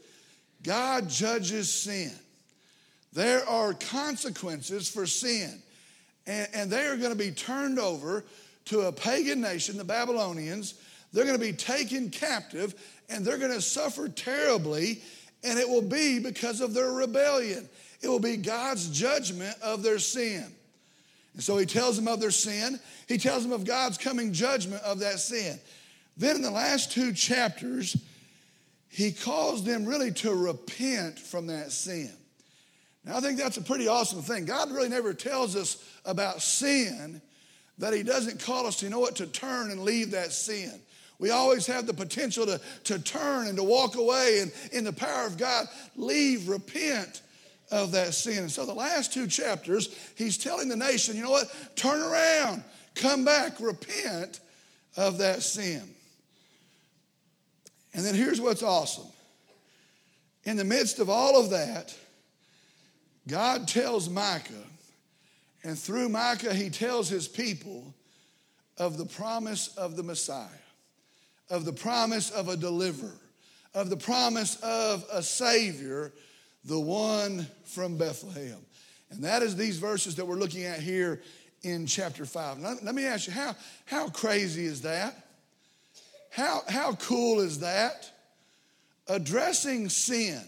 God 0.61 1.09
judges 1.09 1.73
sin. 1.73 2.11
There 3.15 3.47
are 3.47 3.73
consequences 3.73 4.89
for 4.89 5.05
sin, 5.05 5.61
and, 6.27 6.49
and 6.53 6.69
they 6.69 6.85
are 6.85 6.97
going 6.97 7.11
to 7.11 7.17
be 7.17 7.31
turned 7.31 7.79
over 7.79 8.25
to 8.65 8.81
a 8.81 8.91
pagan 8.91 9.39
nation, 9.39 9.77
the 9.77 9.85
Babylonians. 9.85 10.73
They're 11.13 11.23
going 11.23 11.39
to 11.39 11.43
be 11.43 11.53
taken 11.53 12.09
captive, 12.09 12.75
and 13.07 13.23
they're 13.23 13.37
going 13.37 13.53
to 13.53 13.61
suffer 13.61 14.09
terribly, 14.09 15.01
and 15.45 15.57
it 15.57 15.67
will 15.67 15.81
be 15.81 16.19
because 16.19 16.59
of 16.59 16.73
their 16.73 16.91
rebellion. 16.91 17.69
It 18.01 18.09
will 18.09 18.19
be 18.19 18.35
God's 18.35 18.89
judgment 18.89 19.55
of 19.61 19.81
their 19.81 19.99
sin. 19.99 20.43
And 21.35 21.41
so 21.41 21.57
he 21.57 21.65
tells 21.65 21.95
them 21.95 22.09
of 22.09 22.19
their 22.19 22.31
sin. 22.31 22.81
He 23.07 23.17
tells 23.17 23.43
them 23.43 23.53
of 23.53 23.63
God's 23.63 23.97
coming 23.97 24.33
judgment 24.33 24.83
of 24.83 24.99
that 24.99 25.19
sin. 25.19 25.57
Then 26.17 26.35
in 26.35 26.41
the 26.41 26.51
last 26.51 26.91
two 26.91 27.13
chapters, 27.13 27.95
he 28.89 29.13
calls 29.13 29.63
them 29.63 29.85
really 29.85 30.11
to 30.11 30.35
repent 30.35 31.17
from 31.17 31.47
that 31.47 31.71
sin. 31.71 32.11
Now, 33.05 33.17
I 33.17 33.21
think 33.21 33.37
that's 33.37 33.57
a 33.57 33.61
pretty 33.61 33.87
awesome 33.87 34.21
thing. 34.21 34.45
God 34.45 34.71
really 34.71 34.89
never 34.89 35.13
tells 35.13 35.55
us 35.55 35.77
about 36.05 36.41
sin 36.41 37.21
that 37.77 37.93
He 37.93 38.03
doesn't 38.03 38.43
call 38.43 38.65
us 38.65 38.77
to, 38.77 38.85
you 38.85 38.91
know 38.91 38.99
what, 38.99 39.17
to 39.17 39.27
turn 39.27 39.69
and 39.71 39.81
leave 39.81 40.11
that 40.11 40.31
sin. 40.31 40.71
We 41.19 41.29
always 41.29 41.65
have 41.67 41.87
the 41.87 41.93
potential 41.93 42.45
to, 42.45 42.59
to 42.85 42.99
turn 42.99 43.47
and 43.47 43.57
to 43.57 43.63
walk 43.63 43.95
away 43.95 44.39
and 44.41 44.51
in 44.71 44.83
the 44.83 44.93
power 44.93 45.25
of 45.25 45.37
God, 45.37 45.67
leave, 45.95 46.49
repent 46.49 47.21
of 47.71 47.91
that 47.93 48.13
sin. 48.13 48.39
And 48.39 48.51
so 48.51 48.65
the 48.65 48.73
last 48.73 49.13
two 49.13 49.27
chapters, 49.27 49.95
he's 50.15 50.37
telling 50.37 50.67
the 50.67 50.75
nation, 50.75 51.15
you 51.15 51.23
know 51.23 51.31
what, 51.31 51.47
turn 51.75 52.01
around, 52.01 52.63
come 52.95 53.23
back, 53.23 53.59
repent 53.59 54.41
of 54.97 55.19
that 55.19 55.41
sin. 55.41 55.83
And 57.93 58.03
then 58.03 58.13
here's 58.13 58.41
what's 58.41 58.63
awesome. 58.63 59.07
In 60.43 60.57
the 60.57 60.65
midst 60.65 60.99
of 60.99 61.09
all 61.09 61.39
of 61.39 61.51
that, 61.51 61.95
God 63.27 63.67
tells 63.67 64.09
Micah, 64.09 64.53
and 65.63 65.77
through 65.77 66.09
Micah, 66.09 66.53
he 66.53 66.69
tells 66.69 67.09
his 67.09 67.27
people 67.27 67.93
of 68.77 68.97
the 68.97 69.05
promise 69.05 69.75
of 69.77 69.95
the 69.95 70.03
Messiah, 70.03 70.47
of 71.49 71.65
the 71.65 71.73
promise 71.73 72.29
of 72.29 72.49
a 72.49 72.57
deliverer, 72.57 73.19
of 73.73 73.89
the 73.89 73.97
promise 73.97 74.57
of 74.61 75.05
a 75.11 75.23
Savior, 75.23 76.13
the 76.65 76.79
one 76.79 77.47
from 77.63 77.97
Bethlehem. 77.97 78.57
And 79.09 79.23
that 79.23 79.41
is 79.41 79.55
these 79.55 79.77
verses 79.77 80.15
that 80.15 80.25
we're 80.25 80.35
looking 80.35 80.63
at 80.65 80.79
here 80.79 81.21
in 81.63 81.87
chapter 81.87 82.25
5. 82.25 82.59
Now, 82.59 82.75
let 82.83 82.93
me 82.93 83.05
ask 83.05 83.27
you, 83.27 83.33
how, 83.33 83.55
how 83.85 84.09
crazy 84.09 84.65
is 84.65 84.81
that? 84.81 85.15
How, 86.29 86.61
how 86.67 86.93
cool 86.93 87.39
is 87.39 87.59
that? 87.59 88.11
Addressing 89.07 89.89
sin, 89.89 90.41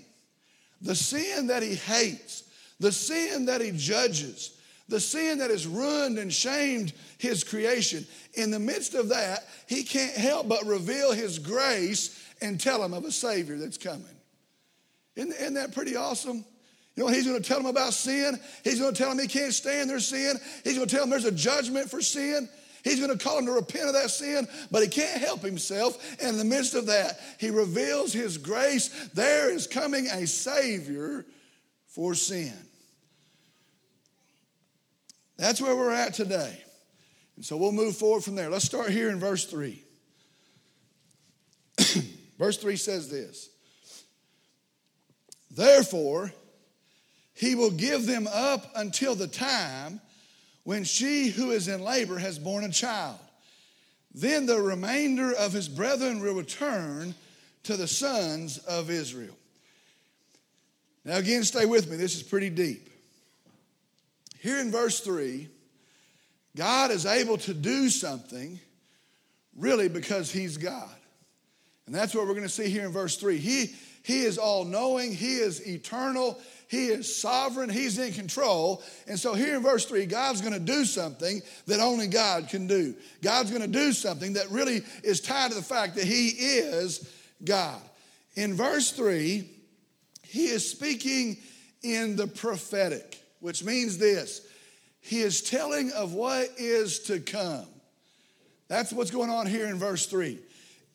the 0.81 0.95
sin 0.95 1.47
that 1.47 1.63
he 1.63 1.75
hates, 1.75 2.43
the 2.79 2.91
sin 2.91 3.45
that 3.45 3.61
he 3.61 3.71
judges, 3.71 4.57
the 4.87 4.99
sin 4.99 5.39
that 5.39 5.49
has 5.49 5.67
ruined 5.67 6.17
and 6.17 6.31
shamed 6.31 6.93
his 7.17 7.43
creation. 7.43 8.05
In 8.35 8.51
the 8.51 8.59
midst 8.59 8.93
of 8.93 9.09
that, 9.09 9.47
he 9.67 9.83
can't 9.83 10.15
help 10.15 10.47
but 10.47 10.65
reveal 10.65 11.11
his 11.11 11.39
grace 11.39 12.23
and 12.41 12.59
tell 12.59 12.83
him 12.83 12.93
of 12.93 13.03
a 13.03 13.11
Savior 13.11 13.57
that's 13.57 13.77
coming. 13.77 14.05
Isn't, 15.15 15.31
isn't 15.31 15.53
that 15.55 15.73
pretty 15.73 15.95
awesome? 15.95 16.45
You 16.95 17.03
know 17.03 17.09
he's 17.09 17.27
going 17.27 17.41
to 17.41 17.47
tell 17.47 17.57
them 17.57 17.67
about 17.67 17.93
sin? 17.93 18.39
He's 18.63 18.79
going 18.79 18.93
to 18.93 18.97
tell 18.97 19.09
them 19.09 19.19
he 19.19 19.27
can't 19.27 19.53
stand 19.53 19.89
their 19.89 19.99
sin. 19.99 20.37
He's 20.63 20.75
going 20.75 20.87
to 20.87 20.95
tell 20.95 21.03
them 21.03 21.11
there's 21.11 21.25
a 21.25 21.31
judgment 21.31 21.89
for 21.89 22.01
sin. 22.01 22.49
He's 22.83 22.99
going 22.99 23.15
to 23.15 23.23
call 23.23 23.35
them 23.35 23.45
to 23.47 23.51
repent 23.51 23.87
of 23.87 23.93
that 23.93 24.09
sin, 24.09 24.47
but 24.71 24.81
he 24.81 24.87
can't 24.87 25.21
help 25.21 25.41
himself. 25.41 26.17
And 26.19 26.29
in 26.29 26.37
the 26.37 26.45
midst 26.45 26.73
of 26.73 26.85
that, 26.87 27.19
he 27.37 27.49
reveals 27.49 28.13
his 28.13 28.37
grace. 28.37 29.09
There 29.13 29.51
is 29.51 29.67
coming 29.67 30.07
a 30.07 30.25
Savior 30.25 31.25
for 31.87 32.15
sin. 32.15 32.53
That's 35.37 35.61
where 35.61 35.75
we're 35.75 35.93
at 35.93 36.13
today. 36.13 36.61
And 37.35 37.45
so 37.45 37.55
we'll 37.55 37.71
move 37.71 37.95
forward 37.95 38.23
from 38.23 38.35
there. 38.35 38.49
Let's 38.49 38.65
start 38.65 38.89
here 38.89 39.09
in 39.09 39.19
verse 39.19 39.45
3. 39.45 39.83
verse 42.39 42.57
3 42.57 42.75
says 42.75 43.09
this 43.09 43.49
Therefore, 45.51 46.31
he 47.33 47.53
will 47.53 47.71
give 47.71 48.07
them 48.07 48.27
up 48.31 48.71
until 48.75 49.13
the 49.13 49.27
time 49.27 50.01
when 50.63 50.83
she 50.83 51.29
who 51.29 51.51
is 51.51 51.67
in 51.67 51.81
labor 51.81 52.17
has 52.17 52.39
borne 52.39 52.63
a 52.63 52.69
child. 52.69 53.19
Then 54.13 54.47
the 54.47 54.59
remainder 54.59 55.31
of 55.33 55.53
his 55.53 55.69
brethren 55.69 56.19
will 56.19 56.33
return 56.33 57.13
to 57.63 57.77
the 57.77 57.87
sons 57.87 58.57
of 58.57 58.89
Israel. 58.89 59.35
Now, 61.05 61.17
again, 61.17 61.43
stay 61.43 61.65
with 61.65 61.89
me. 61.89 61.95
This 61.95 62.15
is 62.15 62.23
pretty 62.23 62.49
deep. 62.49 62.89
Here 64.41 64.59
in 64.59 64.71
verse 64.71 64.99
3, 64.99 65.47
God 66.55 66.91
is 66.91 67.05
able 67.05 67.37
to 67.39 67.53
do 67.53 67.89
something 67.89 68.59
really 69.55 69.89
because 69.89 70.31
He's 70.31 70.57
God. 70.57 70.89
And 71.85 71.95
that's 71.95 72.13
what 72.13 72.27
we're 72.27 72.33
going 72.33 72.43
to 72.43 72.49
see 72.49 72.69
here 72.69 72.85
in 72.85 72.91
verse 72.91 73.17
3. 73.17 73.37
He, 73.37 73.73
he 74.03 74.23
is 74.23 74.37
all 74.37 74.65
knowing, 74.65 75.13
He 75.13 75.35
is 75.35 75.65
eternal, 75.67 76.39
He 76.67 76.87
is 76.87 77.19
sovereign, 77.19 77.69
He's 77.69 77.97
in 77.97 78.13
control. 78.13 78.83
And 79.07 79.19
so 79.19 79.33
here 79.33 79.55
in 79.55 79.63
verse 79.63 79.85
3, 79.85 80.05
God's 80.05 80.41
going 80.41 80.53
to 80.53 80.59
do 80.59 80.85
something 80.85 81.41
that 81.65 81.79
only 81.79 82.07
God 82.07 82.49
can 82.49 82.67
do. 82.67 82.93
God's 83.21 83.49
going 83.49 83.63
to 83.63 83.67
do 83.67 83.93
something 83.93 84.33
that 84.33 84.51
really 84.51 84.81
is 85.03 85.21
tied 85.21 85.51
to 85.51 85.55
the 85.55 85.63
fact 85.63 85.95
that 85.95 86.05
He 86.05 86.27
is 86.27 87.09
God. 87.43 87.81
In 88.35 88.53
verse 88.53 88.91
3, 88.91 89.49
He 90.23 90.47
is 90.47 90.69
speaking 90.69 91.37
in 91.83 92.15
the 92.15 92.27
prophetic, 92.27 93.21
which 93.39 93.63
means 93.63 93.97
this 93.97 94.41
He 95.01 95.19
is 95.19 95.41
telling 95.41 95.91
of 95.91 96.13
what 96.13 96.49
is 96.57 96.99
to 97.01 97.19
come. 97.19 97.65
That's 98.67 98.91
what's 98.91 99.11
going 99.11 99.29
on 99.29 99.47
here 99.47 99.67
in 99.67 99.77
verse 99.77 100.05
3. 100.07 100.39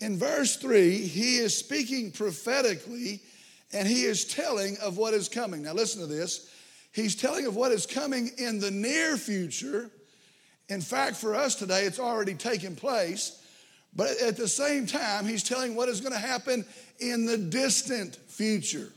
In 0.01 0.19
verse 0.19 0.57
3, 0.57 0.99
he 0.99 1.37
is 1.37 1.57
speaking 1.57 2.11
prophetically 2.11 3.21
and 3.73 3.89
he 3.89 4.03
is 4.03 4.25
telling 4.25 4.77
of 4.83 4.99
what 4.99 5.15
is 5.15 5.29
coming. 5.29 5.63
Now, 5.63 5.73
listen 5.73 6.01
to 6.01 6.07
this. 6.07 6.51
He's 6.93 7.17
telling 7.17 7.47
of 7.47 7.57
what 7.57 7.73
is 7.73 7.87
coming 7.87 8.31
in 8.37 8.59
the 8.59 8.71
near 8.71 9.17
future. 9.17 9.91
In 10.69 10.81
fact, 10.81 11.17
for 11.17 11.35
us 11.35 11.55
today, 11.55 11.85
it's 11.85 11.99
already 11.99 12.35
taken 12.35 12.77
place. 12.77 13.43
But 13.95 14.21
at 14.21 14.37
the 14.37 14.49
same 14.49 14.87
time, 14.87 15.27
he's 15.27 15.43
telling 15.43 15.75
what 15.75 15.89
is 15.89 16.01
going 16.01 16.13
to 16.13 16.19
happen 16.19 16.65
in 16.99 17.25
the 17.25 17.39
distant 17.39 18.17
future. 18.17 18.91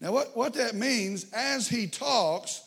Now, 0.00 0.12
what, 0.12 0.36
what 0.36 0.54
that 0.54 0.74
means, 0.74 1.26
as 1.32 1.68
he 1.68 1.86
talks, 1.86 2.62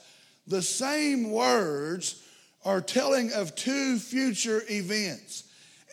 the 0.48 0.62
same 0.62 1.32
words 1.32 2.22
are 2.63 2.82
telling 2.82 3.32
of 3.34 3.56
two 3.56 3.98
future 3.98 4.63
events. 4.70 5.44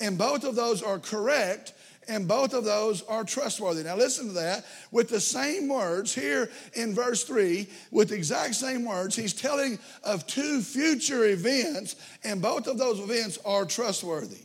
And 0.00 0.18
both 0.18 0.44
of 0.44 0.54
those 0.54 0.82
are 0.82 0.99
correct 0.99 1.75
and 2.11 2.26
both 2.26 2.54
of 2.54 2.64
those 2.64 3.02
are 3.02 3.23
trustworthy. 3.23 3.85
Now, 3.85 3.97
listen 3.97 4.26
to 4.28 4.32
that. 4.32 4.66
With 4.90 5.09
the 5.09 5.20
same 5.20 5.68
words 5.68 6.12
here 6.12 6.50
in 6.75 6.92
verse 6.92 7.23
3, 7.23 7.69
with 7.93 8.08
the 8.08 8.17
exact 8.17 8.56
same 8.56 8.84
words, 8.84 9.14
he's 9.14 9.32
telling 9.32 9.78
of 10.02 10.26
two 10.26 10.60
future 10.60 11.26
events, 11.26 11.95
and 12.25 12.43
both 12.43 12.67
of 12.67 12.78
those 12.78 12.99
events 12.99 13.38
are 13.45 13.64
trustworthy. 13.64 14.43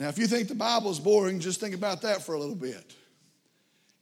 Now, 0.00 0.08
if 0.08 0.18
you 0.18 0.26
think 0.26 0.48
the 0.48 0.56
Bible 0.56 0.90
is 0.90 0.98
boring, 0.98 1.38
just 1.38 1.60
think 1.60 1.76
about 1.76 2.02
that 2.02 2.22
for 2.22 2.34
a 2.34 2.40
little 2.40 2.56
bit. 2.56 2.96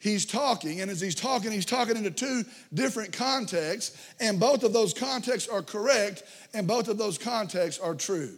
He's 0.02 0.26
talking, 0.26 0.80
and 0.80 0.90
as 0.90 1.00
he's 1.00 1.14
talking, 1.14 1.52
he's 1.52 1.64
talking 1.64 1.96
into 1.96 2.10
two 2.10 2.44
different 2.74 3.12
contexts, 3.12 3.96
and 4.18 4.40
both 4.40 4.64
of 4.64 4.72
those 4.72 4.92
contexts 4.92 5.48
are 5.48 5.62
correct, 5.62 6.24
and 6.52 6.66
both 6.66 6.88
of 6.88 6.98
those 6.98 7.18
contexts 7.18 7.80
are 7.80 7.94
true. 7.94 8.32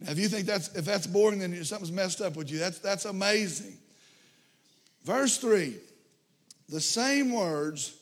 Now, 0.00 0.10
if 0.10 0.18
you 0.18 0.26
think 0.26 0.46
that's 0.46 0.74
if 0.74 0.84
that's 0.84 1.06
boring, 1.06 1.38
then 1.38 1.62
something's 1.62 1.92
messed 1.92 2.20
up 2.20 2.34
with 2.34 2.50
you. 2.50 2.58
That's 2.58 2.80
that's 2.80 3.04
amazing. 3.04 3.76
Verse 5.04 5.38
3, 5.38 5.76
the 6.68 6.80
same 6.80 7.32
words 7.32 7.96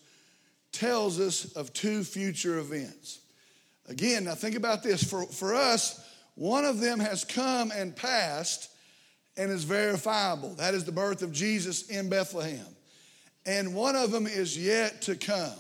tells 0.72 1.20
us 1.20 1.52
of 1.56 1.74
two 1.74 2.04
future 2.04 2.58
events. 2.58 3.20
Again, 3.86 4.24
now 4.24 4.34
think 4.34 4.56
about 4.56 4.82
this. 4.82 5.04
For, 5.04 5.26
for 5.26 5.54
us, 5.54 6.02
one 6.36 6.64
of 6.64 6.80
them 6.80 7.00
has 7.00 7.22
come 7.22 7.70
and 7.70 7.94
passed 7.94 8.70
and 9.36 9.50
is 9.50 9.64
verifiable. 9.64 10.54
That 10.54 10.72
is 10.72 10.86
the 10.86 10.92
birth 10.92 11.20
of 11.20 11.32
Jesus 11.32 11.90
in 11.90 12.08
Bethlehem. 12.08 12.64
And 13.46 13.74
one 13.74 13.96
of 13.96 14.10
them 14.10 14.26
is 14.26 14.56
yet 14.56 15.02
to 15.02 15.16
come. 15.16 15.52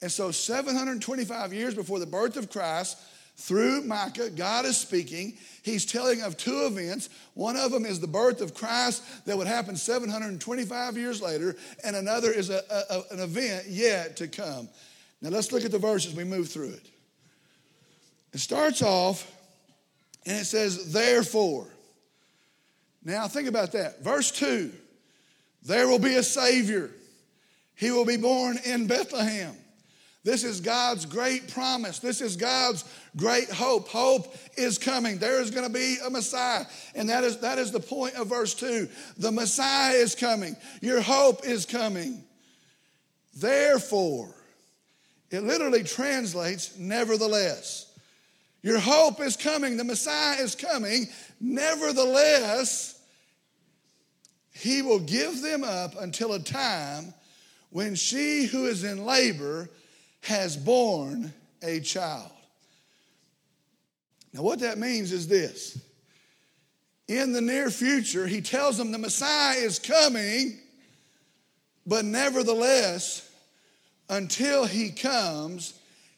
And 0.00 0.10
so, 0.10 0.30
725 0.32 1.52
years 1.52 1.74
before 1.74 2.00
the 2.00 2.06
birth 2.06 2.36
of 2.36 2.50
Christ, 2.50 2.98
through 3.36 3.82
Micah, 3.82 4.30
God 4.30 4.66
is 4.66 4.76
speaking. 4.76 5.36
He's 5.62 5.86
telling 5.86 6.22
of 6.22 6.36
two 6.36 6.66
events. 6.66 7.08
One 7.34 7.56
of 7.56 7.70
them 7.70 7.86
is 7.86 7.98
the 7.98 8.06
birth 8.06 8.40
of 8.40 8.54
Christ 8.54 9.26
that 9.26 9.38
would 9.38 9.46
happen 9.46 9.76
725 9.76 10.96
years 10.96 11.22
later, 11.22 11.56
and 11.84 11.96
another 11.96 12.30
is 12.30 12.50
a, 12.50 12.62
a, 12.70 13.14
an 13.14 13.20
event 13.20 13.66
yet 13.68 14.16
to 14.16 14.28
come. 14.28 14.68
Now 15.20 15.30
let's 15.30 15.52
look 15.52 15.64
at 15.64 15.70
the 15.70 15.78
verses 15.78 16.14
we 16.14 16.24
move 16.24 16.48
through 16.48 16.70
it. 16.70 16.90
It 18.32 18.38
starts 18.38 18.82
off 18.82 19.30
and 20.26 20.36
it 20.40 20.44
says, 20.44 20.92
therefore. 20.92 21.66
Now 23.04 23.28
think 23.28 23.48
about 23.48 23.72
that. 23.72 24.02
Verse 24.02 24.30
2 24.32 24.72
there 25.64 25.86
will 25.86 26.00
be 26.00 26.14
a 26.14 26.24
Savior, 26.24 26.90
He 27.82 27.90
will 27.90 28.04
be 28.04 28.16
born 28.16 28.60
in 28.64 28.86
Bethlehem. 28.86 29.56
This 30.22 30.44
is 30.44 30.60
God's 30.60 31.04
great 31.04 31.52
promise. 31.52 31.98
This 31.98 32.20
is 32.20 32.36
God's 32.36 32.84
great 33.16 33.50
hope. 33.50 33.88
Hope 33.88 34.36
is 34.56 34.78
coming. 34.78 35.18
There 35.18 35.40
is 35.40 35.50
going 35.50 35.66
to 35.66 35.72
be 35.72 35.96
a 36.06 36.08
Messiah. 36.08 36.64
And 36.94 37.08
that 37.08 37.24
is, 37.24 37.38
that 37.38 37.58
is 37.58 37.72
the 37.72 37.80
point 37.80 38.14
of 38.14 38.28
verse 38.28 38.54
2. 38.54 38.88
The 39.18 39.32
Messiah 39.32 39.94
is 39.94 40.14
coming. 40.14 40.54
Your 40.80 41.00
hope 41.00 41.44
is 41.44 41.66
coming. 41.66 42.22
Therefore, 43.34 44.32
it 45.32 45.40
literally 45.40 45.82
translates 45.82 46.78
nevertheless. 46.78 47.92
Your 48.62 48.78
hope 48.78 49.20
is 49.20 49.36
coming. 49.36 49.76
The 49.76 49.82
Messiah 49.82 50.40
is 50.40 50.54
coming. 50.54 51.06
Nevertheless, 51.40 53.02
he 54.52 54.82
will 54.82 55.00
give 55.00 55.42
them 55.42 55.64
up 55.64 56.00
until 56.00 56.34
a 56.34 56.38
time 56.38 57.12
when 57.72 57.94
she 57.94 58.44
who 58.44 58.66
is 58.66 58.84
in 58.84 59.04
labor 59.04 59.68
has 60.20 60.56
borne 60.56 61.32
a 61.62 61.80
child. 61.80 62.30
Now, 64.32 64.42
what 64.42 64.60
that 64.60 64.78
means 64.78 65.10
is 65.12 65.26
this 65.26 65.78
in 67.08 67.32
the 67.32 67.40
near 67.40 67.70
future, 67.70 68.26
he 68.26 68.40
tells 68.40 68.78
them 68.78 68.92
the 68.92 68.98
Messiah 68.98 69.58
is 69.58 69.78
coming, 69.78 70.58
but 71.86 72.04
nevertheless, 72.04 73.28
until 74.08 74.64
he 74.64 74.90
comes, 74.90 75.74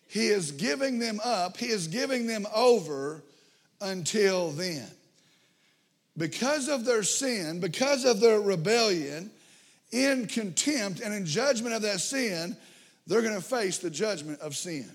he 0.08 0.26
is 0.28 0.52
giving 0.52 0.98
them 0.98 1.20
up, 1.24 1.56
he 1.56 1.66
is 1.66 1.88
giving 1.88 2.26
them 2.26 2.46
over 2.54 3.22
until 3.80 4.50
then. 4.50 4.86
Because 6.16 6.68
of 6.68 6.84
their 6.84 7.02
sin, 7.02 7.58
because 7.60 8.04
of 8.04 8.20
their 8.20 8.40
rebellion, 8.40 9.30
in 9.94 10.26
contempt 10.26 11.00
and 11.00 11.14
in 11.14 11.24
judgment 11.24 11.74
of 11.74 11.82
that 11.82 12.00
sin, 12.00 12.56
they're 13.06 13.22
going 13.22 13.34
to 13.34 13.40
face 13.40 13.78
the 13.78 13.90
judgment 13.90 14.40
of 14.40 14.56
sin. 14.56 14.90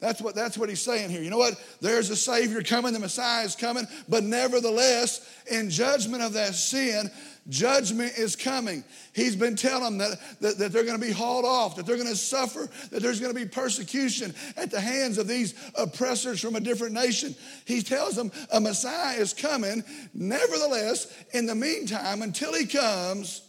That's 0.00 0.20
what, 0.20 0.34
that's 0.34 0.58
what 0.58 0.68
he's 0.68 0.82
saying 0.82 1.10
here. 1.10 1.22
You 1.22 1.30
know 1.30 1.38
what? 1.38 1.54
There's 1.80 2.10
a 2.10 2.16
Savior 2.16 2.60
coming, 2.62 2.92
the 2.92 2.98
Messiah 2.98 3.44
is 3.44 3.54
coming, 3.54 3.86
but 4.08 4.24
nevertheless, 4.24 5.24
in 5.48 5.70
judgment 5.70 6.24
of 6.24 6.32
that 6.32 6.56
sin, 6.56 7.08
judgment 7.48 8.18
is 8.18 8.34
coming. 8.34 8.82
He's 9.14 9.36
been 9.36 9.54
telling 9.54 9.96
them 9.96 9.98
that, 9.98 10.18
that, 10.40 10.58
that 10.58 10.72
they're 10.72 10.82
going 10.82 11.00
to 11.00 11.06
be 11.06 11.12
hauled 11.12 11.44
off, 11.44 11.76
that 11.76 11.86
they're 11.86 11.96
going 11.96 12.08
to 12.08 12.16
suffer, 12.16 12.68
that 12.90 13.00
there's 13.00 13.20
going 13.20 13.32
to 13.32 13.38
be 13.38 13.46
persecution 13.46 14.34
at 14.56 14.72
the 14.72 14.80
hands 14.80 15.18
of 15.18 15.28
these 15.28 15.54
oppressors 15.76 16.40
from 16.40 16.56
a 16.56 16.60
different 16.60 16.94
nation. 16.94 17.36
He 17.64 17.80
tells 17.80 18.16
them 18.16 18.32
a 18.52 18.58
Messiah 18.58 19.16
is 19.18 19.32
coming. 19.32 19.84
Nevertheless, 20.14 21.16
in 21.32 21.46
the 21.46 21.54
meantime, 21.54 22.22
until 22.22 22.52
he 22.54 22.66
comes, 22.66 23.42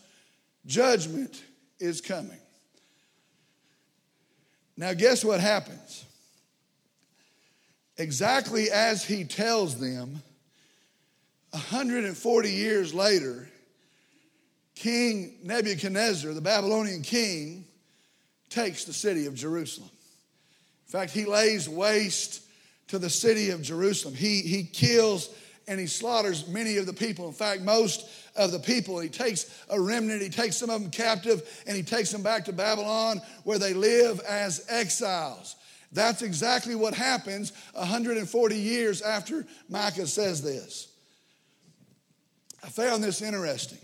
judgment 0.66 1.44
is 1.80 2.02
coming. 2.02 2.40
Now, 4.76 4.94
guess 4.94 5.24
what 5.24 5.40
happens? 5.40 6.06
exactly 7.98 8.70
as 8.72 9.04
he 9.04 9.24
tells 9.24 9.80
them, 9.80 10.22
140 11.52 12.50
years 12.50 12.94
later, 12.94 13.48
King 14.76 15.36
Nebuchadnezzar, 15.44 16.34
the 16.34 16.42
Babylonian 16.42 17.04
king, 17.04 17.66
takes 18.50 18.86
the 18.86 18.94
city 18.94 19.28
of 19.28 19.36
Jerusalem. 19.36 19.90
In 20.88 20.92
fact, 20.92 21.12
he 21.12 21.26
lays 21.26 21.70
waste 21.70 22.42
to 22.88 23.00
the 23.00 23.10
city 23.10 23.52
of 23.52 23.62
Jerusalem. 23.62 24.16
He, 24.16 24.42
he 24.42 24.64
kills 24.64 25.30
and 25.68 25.80
he 25.80 25.88
slaughters 25.88 26.48
many 26.48 26.78
of 26.78 26.86
the 26.86 26.94
people. 26.94 27.28
In 27.28 27.34
fact, 27.34 27.62
most 27.62 28.08
of 28.36 28.52
the 28.52 28.60
people. 28.60 29.00
He 29.00 29.10
takes 29.10 29.64
a 29.70 29.80
remnant, 29.80 30.22
he 30.22 30.30
takes 30.30 30.58
some 30.58 30.70
of 30.70 30.82
them 30.82 30.92
captive, 30.92 31.64
and 31.68 31.76
he 31.76 31.84
takes 31.84 32.12
them 32.12 32.24
back 32.24 32.46
to 32.46 32.54
Babylon 32.54 33.22
where 33.44 33.60
they 33.60 33.74
live 33.74 34.20
as 34.22 34.66
exiles. 34.70 35.56
That's 35.92 36.24
exactly 36.24 36.76
what 36.76 36.96
happens 36.96 37.54
140 37.74 38.56
years 38.56 39.02
after 39.02 39.46
Micah 39.70 40.08
says 40.08 40.42
this. 40.42 40.88
I 42.64 42.70
found 42.70 43.04
this 43.04 43.22
interesting. 43.22 43.80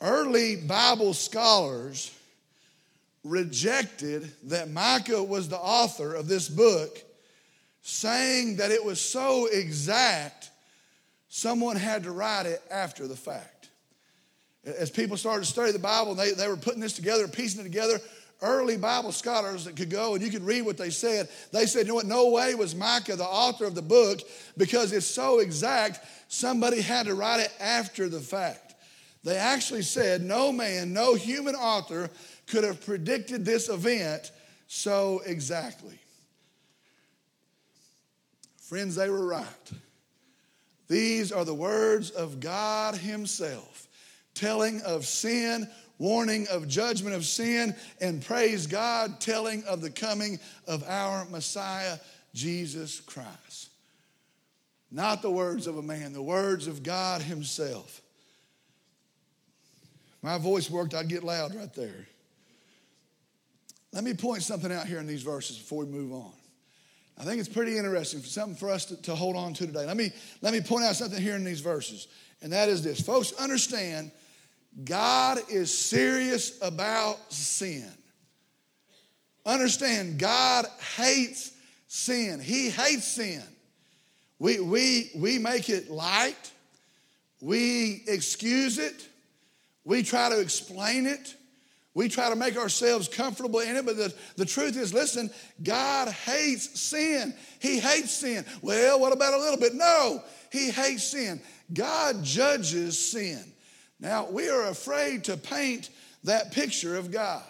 Early 0.00 0.56
Bible 0.56 1.14
scholars 1.14 2.12
rejected 3.24 4.32
that 4.44 4.70
Micah 4.70 5.22
was 5.22 5.48
the 5.48 5.58
author 5.58 6.14
of 6.14 6.26
this 6.26 6.48
book, 6.48 7.00
saying 7.82 8.56
that 8.56 8.72
it 8.72 8.84
was 8.84 9.00
so 9.00 9.46
exact, 9.46 10.50
someone 11.34 11.76
had 11.76 12.02
to 12.02 12.12
write 12.12 12.44
it 12.44 12.62
after 12.70 13.08
the 13.08 13.16
fact. 13.16 13.70
As 14.66 14.90
people 14.90 15.16
started 15.16 15.46
to 15.46 15.50
study 15.50 15.72
the 15.72 15.78
Bible, 15.78 16.14
they, 16.14 16.32
they 16.32 16.46
were 16.46 16.58
putting 16.58 16.80
this 16.80 16.92
together, 16.92 17.26
piecing 17.26 17.62
it 17.62 17.64
together. 17.64 17.98
Early 18.42 18.76
Bible 18.76 19.12
scholars 19.12 19.64
that 19.64 19.74
could 19.74 19.88
go 19.88 20.14
and 20.14 20.22
you 20.22 20.30
could 20.30 20.44
read 20.44 20.60
what 20.60 20.76
they 20.76 20.90
said. 20.90 21.30
They 21.50 21.64
said, 21.64 21.86
you 21.86 21.88
know 21.88 21.94
what? 21.94 22.04
No 22.04 22.28
way 22.28 22.54
was 22.54 22.74
Micah 22.74 23.16
the 23.16 23.24
author 23.24 23.64
of 23.64 23.74
the 23.74 23.80
book 23.80 24.20
because 24.58 24.92
it's 24.92 25.06
so 25.06 25.38
exact, 25.38 26.00
somebody 26.28 26.82
had 26.82 27.06
to 27.06 27.14
write 27.14 27.40
it 27.40 27.52
after 27.58 28.10
the 28.10 28.20
fact. 28.20 28.74
They 29.24 29.38
actually 29.38 29.82
said 29.82 30.20
no 30.20 30.52
man, 30.52 30.92
no 30.92 31.14
human 31.14 31.54
author 31.54 32.10
could 32.46 32.64
have 32.64 32.84
predicted 32.84 33.46
this 33.46 33.70
event 33.70 34.32
so 34.66 35.22
exactly. 35.24 35.98
Friends, 38.58 38.96
they 38.96 39.08
were 39.08 39.26
right. 39.26 39.72
These 40.92 41.32
are 41.32 41.46
the 41.46 41.54
words 41.54 42.10
of 42.10 42.38
God 42.38 42.94
Himself, 42.96 43.88
telling 44.34 44.82
of 44.82 45.06
sin, 45.06 45.66
warning 45.98 46.46
of 46.50 46.68
judgment 46.68 47.16
of 47.16 47.24
sin, 47.24 47.74
and 48.02 48.22
praise 48.22 48.66
God, 48.66 49.18
telling 49.18 49.64
of 49.64 49.80
the 49.80 49.88
coming 49.88 50.38
of 50.66 50.84
our 50.86 51.24
Messiah, 51.30 51.96
Jesus 52.34 53.00
Christ. 53.00 53.70
Not 54.90 55.22
the 55.22 55.30
words 55.30 55.66
of 55.66 55.78
a 55.78 55.82
man, 55.82 56.12
the 56.12 56.20
words 56.20 56.66
of 56.66 56.82
God 56.82 57.22
Himself. 57.22 58.02
My 60.20 60.36
voice 60.36 60.68
worked, 60.68 60.92
I'd 60.92 61.08
get 61.08 61.24
loud 61.24 61.54
right 61.54 61.72
there. 61.72 62.06
Let 63.92 64.04
me 64.04 64.12
point 64.12 64.42
something 64.42 64.70
out 64.70 64.86
here 64.86 64.98
in 64.98 65.06
these 65.06 65.22
verses 65.22 65.56
before 65.56 65.86
we 65.86 65.90
move 65.90 66.12
on. 66.12 66.32
I 67.18 67.24
think 67.24 67.40
it's 67.40 67.48
pretty 67.48 67.76
interesting, 67.76 68.20
something 68.20 68.56
for 68.56 68.70
us 68.70 68.86
to, 68.86 69.00
to 69.02 69.14
hold 69.14 69.36
on 69.36 69.54
to 69.54 69.66
today. 69.66 69.86
Let 69.86 69.96
me, 69.96 70.12
let 70.40 70.52
me 70.52 70.60
point 70.60 70.84
out 70.84 70.96
something 70.96 71.20
here 71.20 71.36
in 71.36 71.44
these 71.44 71.60
verses, 71.60 72.08
and 72.40 72.52
that 72.52 72.68
is 72.68 72.82
this. 72.82 73.00
Folks, 73.00 73.32
understand 73.34 74.10
God 74.84 75.38
is 75.50 75.76
serious 75.76 76.60
about 76.62 77.32
sin. 77.32 77.90
Understand, 79.44 80.18
God 80.18 80.66
hates 80.96 81.52
sin. 81.86 82.40
He 82.40 82.70
hates 82.70 83.04
sin. 83.04 83.42
We, 84.38 84.60
we, 84.60 85.10
we 85.14 85.38
make 85.38 85.68
it 85.68 85.90
light, 85.90 86.50
we 87.40 88.02
excuse 88.08 88.78
it, 88.78 89.08
we 89.84 90.02
try 90.02 90.30
to 90.30 90.40
explain 90.40 91.06
it. 91.06 91.36
We 91.94 92.08
try 92.08 92.30
to 92.30 92.36
make 92.36 92.56
ourselves 92.56 93.06
comfortable 93.06 93.60
in 93.60 93.76
it, 93.76 93.84
but 93.84 93.96
the, 93.96 94.14
the 94.36 94.46
truth 94.46 94.76
is 94.76 94.94
listen, 94.94 95.30
God 95.62 96.08
hates 96.08 96.80
sin. 96.80 97.34
He 97.58 97.78
hates 97.78 98.12
sin. 98.12 98.46
Well, 98.62 98.98
what 98.98 99.12
about 99.12 99.34
a 99.34 99.38
little 99.38 99.58
bit? 99.58 99.74
No, 99.74 100.22
He 100.50 100.70
hates 100.70 101.04
sin. 101.04 101.40
God 101.72 102.24
judges 102.24 102.98
sin. 102.98 103.44
Now, 104.00 104.28
we 104.28 104.48
are 104.48 104.68
afraid 104.68 105.24
to 105.24 105.36
paint 105.36 105.90
that 106.24 106.52
picture 106.52 106.96
of 106.96 107.10
God. 107.10 107.44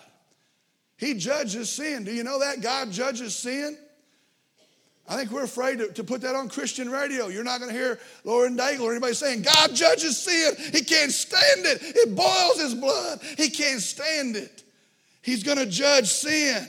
He 0.97 1.15
judges 1.15 1.71
sin. 1.71 2.05
Do 2.05 2.13
you 2.13 2.25
know 2.25 2.41
that? 2.41 2.61
God 2.61 2.91
judges 2.91 3.35
sin. 3.35 3.77
I 5.13 5.17
think 5.17 5.31
we're 5.31 5.45
afraid 5.45 5.79
to, 5.79 5.89
to, 5.89 6.05
put 6.05 6.23
that 6.23 6.35
on 6.35 6.49
Christian 6.49 6.91
radio. 6.91 7.29
You're 7.29 7.45
not 7.45 7.61
going 7.61 7.71
to 7.71 7.79
hear 7.79 8.01
Lauren 8.25 8.57
Daigle 8.57 8.81
or 8.81 8.93
anybody 8.93 9.13
saying, 9.13 9.43
God 9.43 9.75
judges 9.75 10.19
sin. 10.19 10.55
He 10.73 10.83
can't 10.83 11.13
stand 11.13 11.67
it. 11.67 11.83
It 11.83 12.17
boils 12.17 12.59
his 12.59 12.75
blood. 12.75 13.21
He 13.37 13.51
can't 13.51 13.83
stand 13.83 14.37
it. 14.37 14.63
He's 15.21 15.43
going 15.43 15.59
to 15.59 15.67
judge 15.67 16.09
sin. 16.09 16.67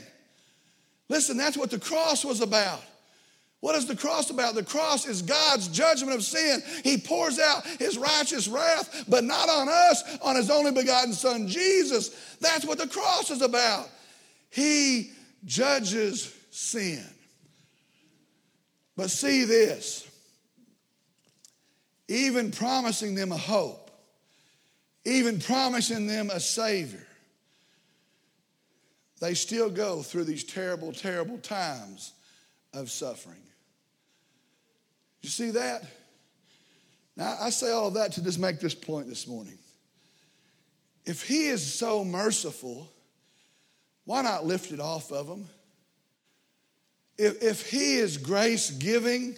Listen, 1.08 1.38
that's 1.38 1.56
what 1.56 1.72
the 1.72 1.80
cross 1.80 2.26
was 2.26 2.42
about. 2.42 2.82
What 3.62 3.76
is 3.76 3.86
the 3.86 3.96
cross 3.96 4.30
about? 4.30 4.56
The 4.56 4.64
cross 4.64 5.08
is 5.08 5.22
God's 5.22 5.70
judgment 5.70 6.14
of 6.14 6.22
sin. 6.22 6.62
He 6.84 6.98
pours 6.98 7.40
out 7.40 7.66
his 7.80 7.98
righteous 7.98 8.50
wrath, 8.50 9.06
but 9.08 9.24
not 9.24 9.48
on 9.48 9.70
us, 9.70 10.18
on 10.22 10.36
his 10.36 10.50
only 10.50 10.74
begotten 10.74 11.14
Son, 11.14 11.48
Jesus. 11.48 12.10
That's 12.42 12.66
what 12.66 12.78
the 12.78 12.88
cross 12.88 13.32
is 13.32 13.42
about. 13.42 13.90
He 14.50 15.12
judges 15.46 16.36
sin. 16.52 17.06
But 18.96 19.10
see 19.10 19.46
this 19.46 20.08
even 22.08 22.52
promising 22.52 23.16
them 23.16 23.32
a 23.32 23.38
hope, 23.38 23.90
even 25.06 25.40
promising 25.40 26.06
them 26.06 26.30
a 26.30 26.40
Savior, 26.40 27.08
they 29.20 29.34
still 29.34 29.70
go 29.70 30.02
through 30.02 30.26
these 30.26 30.44
terrible, 30.44 30.92
terrible 30.92 31.38
times 31.38 32.12
of 32.74 32.92
suffering. 32.92 33.42
You 35.22 35.30
see 35.30 35.52
that? 35.52 35.86
Now, 37.16 37.38
I 37.40 37.50
say 37.52 37.72
all 37.72 37.88
of 37.88 37.94
that 37.94 38.12
to 38.14 38.24
just 38.24 38.40
make 38.40 38.60
this 38.60 38.76
point 38.76 39.08
this 39.08 39.28
morning. 39.28 39.58
If 41.06 41.24
He 41.26 41.48
is 41.48 41.74
so 41.74 42.04
merciful, 42.04 42.90
why 44.06 44.22
not 44.22 44.46
lift 44.46 44.72
it 44.72 44.80
off 44.80 45.12
of 45.12 45.28
them? 45.28 45.48
If, 47.18 47.42
if 47.44 47.70
He 47.70 47.96
is 47.96 48.18
grace 48.18 48.72
giving, 48.72 49.36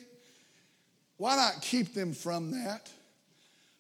why 1.17 1.35
not 1.35 1.61
keep 1.61 1.93
them 1.93 2.13
from 2.13 2.51
that? 2.51 2.89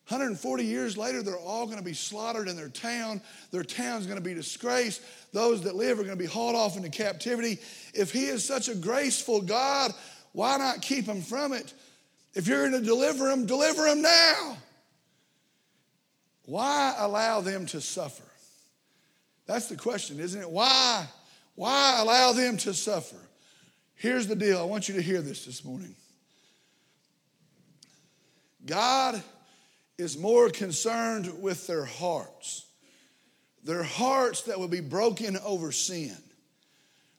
140 0.07 0.63
years 0.63 0.97
later, 0.97 1.23
they're 1.23 1.35
all 1.35 1.65
going 1.65 1.79
to 1.79 1.83
be 1.83 1.93
slaughtered 1.93 2.47
in 2.47 2.55
their 2.55 2.69
town. 2.69 3.19
Their 3.49 3.63
town's 3.63 4.05
going 4.05 4.19
to 4.19 4.23
be 4.23 4.35
disgraced. 4.35 5.01
Those 5.33 5.63
that 5.63 5.75
live 5.75 5.99
are 5.99 6.03
going 6.03 6.15
to 6.17 6.23
be 6.23 6.29
hauled 6.29 6.55
off 6.55 6.77
into 6.77 6.89
captivity. 6.89 7.57
If 7.93 8.11
He 8.11 8.25
is 8.25 8.45
such 8.45 8.69
a 8.69 8.75
graceful 8.75 9.41
God, 9.41 9.91
why 10.33 10.57
not 10.57 10.81
keep 10.81 11.07
them 11.07 11.21
from 11.21 11.53
it? 11.53 11.73
If 12.35 12.47
you're 12.47 12.69
going 12.69 12.79
to 12.79 12.85
deliver 12.85 13.29
them, 13.29 13.45
deliver 13.45 13.85
them 13.85 14.01
now. 14.01 14.57
Why 16.45 16.93
allow 16.99 17.41
them 17.41 17.65
to 17.67 17.81
suffer? 17.81 18.23
That's 19.47 19.67
the 19.67 19.75
question, 19.75 20.19
isn't 20.19 20.39
it? 20.39 20.49
Why? 20.49 21.07
Why 21.55 21.99
allow 21.99 22.33
them 22.33 22.57
to 22.57 22.73
suffer? 22.73 23.15
Here's 23.95 24.27
the 24.27 24.35
deal. 24.35 24.59
I 24.59 24.63
want 24.63 24.89
you 24.89 24.95
to 24.95 25.01
hear 25.01 25.21
this 25.21 25.45
this 25.45 25.63
morning. 25.63 25.95
God 28.65 29.21
is 29.97 30.17
more 30.17 30.49
concerned 30.49 31.41
with 31.41 31.67
their 31.67 31.85
hearts, 31.85 32.65
their 33.63 33.83
hearts 33.83 34.43
that 34.43 34.59
will 34.59 34.67
be 34.67 34.81
broken 34.81 35.37
over 35.37 35.71
sin. 35.71 36.15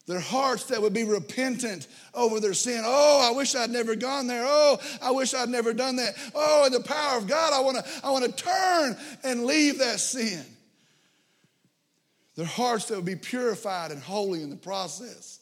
Their 0.06 0.20
hearts 0.20 0.66
that 0.66 0.80
would 0.80 0.92
be 0.92 1.02
repentant 1.02 1.88
over 2.14 2.38
their 2.38 2.54
sin. 2.54 2.82
Oh, 2.84 3.28
I 3.28 3.36
wish 3.36 3.56
I'd 3.56 3.70
never 3.70 3.96
gone 3.96 4.28
there. 4.28 4.44
Oh, 4.46 4.78
I 5.02 5.10
wish 5.10 5.34
I'd 5.34 5.48
never 5.48 5.72
done 5.72 5.96
that. 5.96 6.14
Oh, 6.32 6.64
in 6.64 6.72
the 6.72 6.80
power 6.80 7.18
of 7.18 7.26
God, 7.26 7.52
I 7.52 7.60
want 7.60 7.78
to 7.78 7.84
I 8.04 8.10
want 8.10 8.24
to 8.24 8.30
turn 8.30 8.96
and 9.24 9.46
leave 9.46 9.78
that 9.80 9.98
sin. 9.98 10.44
Their 12.36 12.46
hearts 12.46 12.84
that 12.86 12.96
would 12.96 13.04
be 13.04 13.16
purified 13.16 13.90
and 13.90 14.00
holy 14.00 14.42
in 14.42 14.50
the 14.50 14.56
process. 14.56 15.40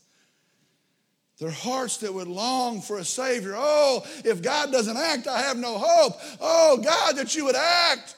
Their 1.40 1.50
hearts 1.50 1.96
that 1.98 2.14
would 2.14 2.28
long 2.28 2.80
for 2.80 2.98
a 2.98 3.04
Savior. 3.04 3.54
Oh, 3.56 4.06
if 4.24 4.40
God 4.40 4.70
doesn't 4.70 4.96
act, 4.96 5.26
I 5.26 5.40
have 5.40 5.56
no 5.56 5.78
hope. 5.78 6.14
Oh, 6.40 6.76
God, 6.76 7.16
that 7.16 7.34
you 7.34 7.44
would 7.46 7.56
act. 7.56 8.14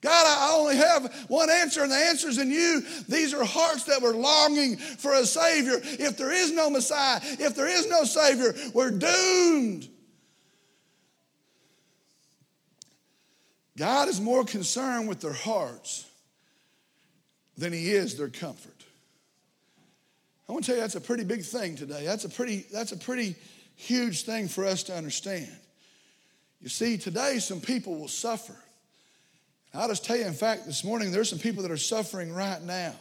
God, 0.00 0.26
I 0.26 0.52
only 0.56 0.76
have 0.76 1.26
one 1.28 1.48
answer, 1.48 1.84
and 1.84 1.92
the 1.92 1.96
answer 1.96 2.28
is 2.28 2.38
in 2.38 2.50
you. 2.50 2.82
These 3.08 3.32
are 3.32 3.44
hearts 3.44 3.84
that 3.84 4.02
were 4.02 4.14
longing 4.14 4.76
for 4.76 5.14
a 5.14 5.24
Savior. 5.24 5.78
If 5.80 6.16
there 6.16 6.32
is 6.32 6.50
no 6.50 6.68
Messiah, 6.68 7.20
if 7.22 7.54
there 7.54 7.68
is 7.68 7.88
no 7.88 8.02
Savior, 8.02 8.52
we're 8.74 8.90
doomed. 8.90 9.88
God 13.76 14.08
is 14.08 14.20
more 14.20 14.44
concerned 14.44 15.08
with 15.08 15.20
their 15.20 15.32
hearts 15.32 16.04
than 17.56 17.72
He 17.72 17.92
is 17.92 18.16
their 18.16 18.28
comfort. 18.28 18.71
I 20.52 20.54
want 20.54 20.66
to 20.66 20.72
tell 20.72 20.76
you 20.76 20.82
that's 20.82 20.96
a 20.96 21.00
pretty 21.00 21.24
big 21.24 21.44
thing 21.44 21.76
today. 21.76 22.04
That's 22.04 22.26
a 22.26 22.28
pretty, 22.28 22.66
that's 22.70 22.92
a 22.92 22.96
pretty 22.98 23.36
huge 23.74 24.24
thing 24.24 24.48
for 24.48 24.66
us 24.66 24.82
to 24.82 24.94
understand. 24.94 25.48
You 26.60 26.68
see, 26.68 26.98
today 26.98 27.38
some 27.38 27.58
people 27.58 27.96
will 27.96 28.06
suffer. 28.06 28.54
I'll 29.72 29.88
just 29.88 30.04
tell 30.04 30.18
you, 30.18 30.26
in 30.26 30.34
fact, 30.34 30.66
this 30.66 30.84
morning 30.84 31.10
there's 31.10 31.30
some 31.30 31.38
people 31.38 31.62
that 31.62 31.70
are 31.70 31.78
suffering 31.78 32.34
right 32.34 32.60
now. 32.60 32.92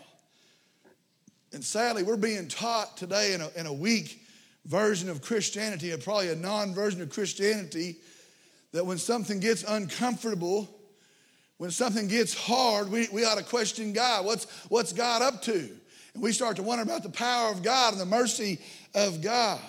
And 1.51 1.61
sadly, 1.61 2.03
we're 2.03 2.15
being 2.15 2.47
taught 2.47 2.95
today 2.95 3.33
in 3.33 3.41
a, 3.41 3.49
in 3.57 3.65
a 3.65 3.73
weak 3.73 4.21
version 4.63 5.09
of 5.09 5.21
Christianity, 5.21 5.93
probably 6.01 6.29
a 6.29 6.37
non 6.37 6.73
version 6.73 7.01
of 7.01 7.09
Christianity, 7.09 7.97
that 8.71 8.85
when 8.85 8.97
something 8.97 9.41
gets 9.41 9.65
uncomfortable, 9.65 10.73
when 11.57 11.71
something 11.71 12.07
gets 12.07 12.33
hard, 12.33 12.89
we, 12.89 13.09
we 13.11 13.25
ought 13.25 13.39
to 13.39 13.43
question 13.43 13.91
God. 13.91 14.23
What's, 14.23 14.45
what's 14.69 14.93
God 14.93 15.21
up 15.21 15.41
to? 15.41 15.80
And 16.13 16.23
we 16.23 16.31
start 16.31 16.57
to 16.57 16.63
wonder 16.63 16.83
about 16.83 17.03
the 17.03 17.09
power 17.09 17.51
of 17.51 17.63
God 17.63 17.93
and 17.93 18.01
the 18.01 18.05
mercy 18.05 18.59
of 18.93 19.21
God. 19.21 19.59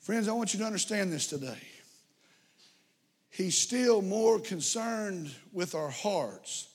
Friends, 0.00 0.28
I 0.28 0.32
want 0.32 0.52
you 0.54 0.60
to 0.60 0.66
understand 0.66 1.12
this 1.12 1.26
today. 1.26 1.58
He's 3.30 3.58
still 3.58 4.02
more 4.02 4.38
concerned 4.38 5.34
with 5.52 5.74
our 5.74 5.90
hearts 5.90 6.68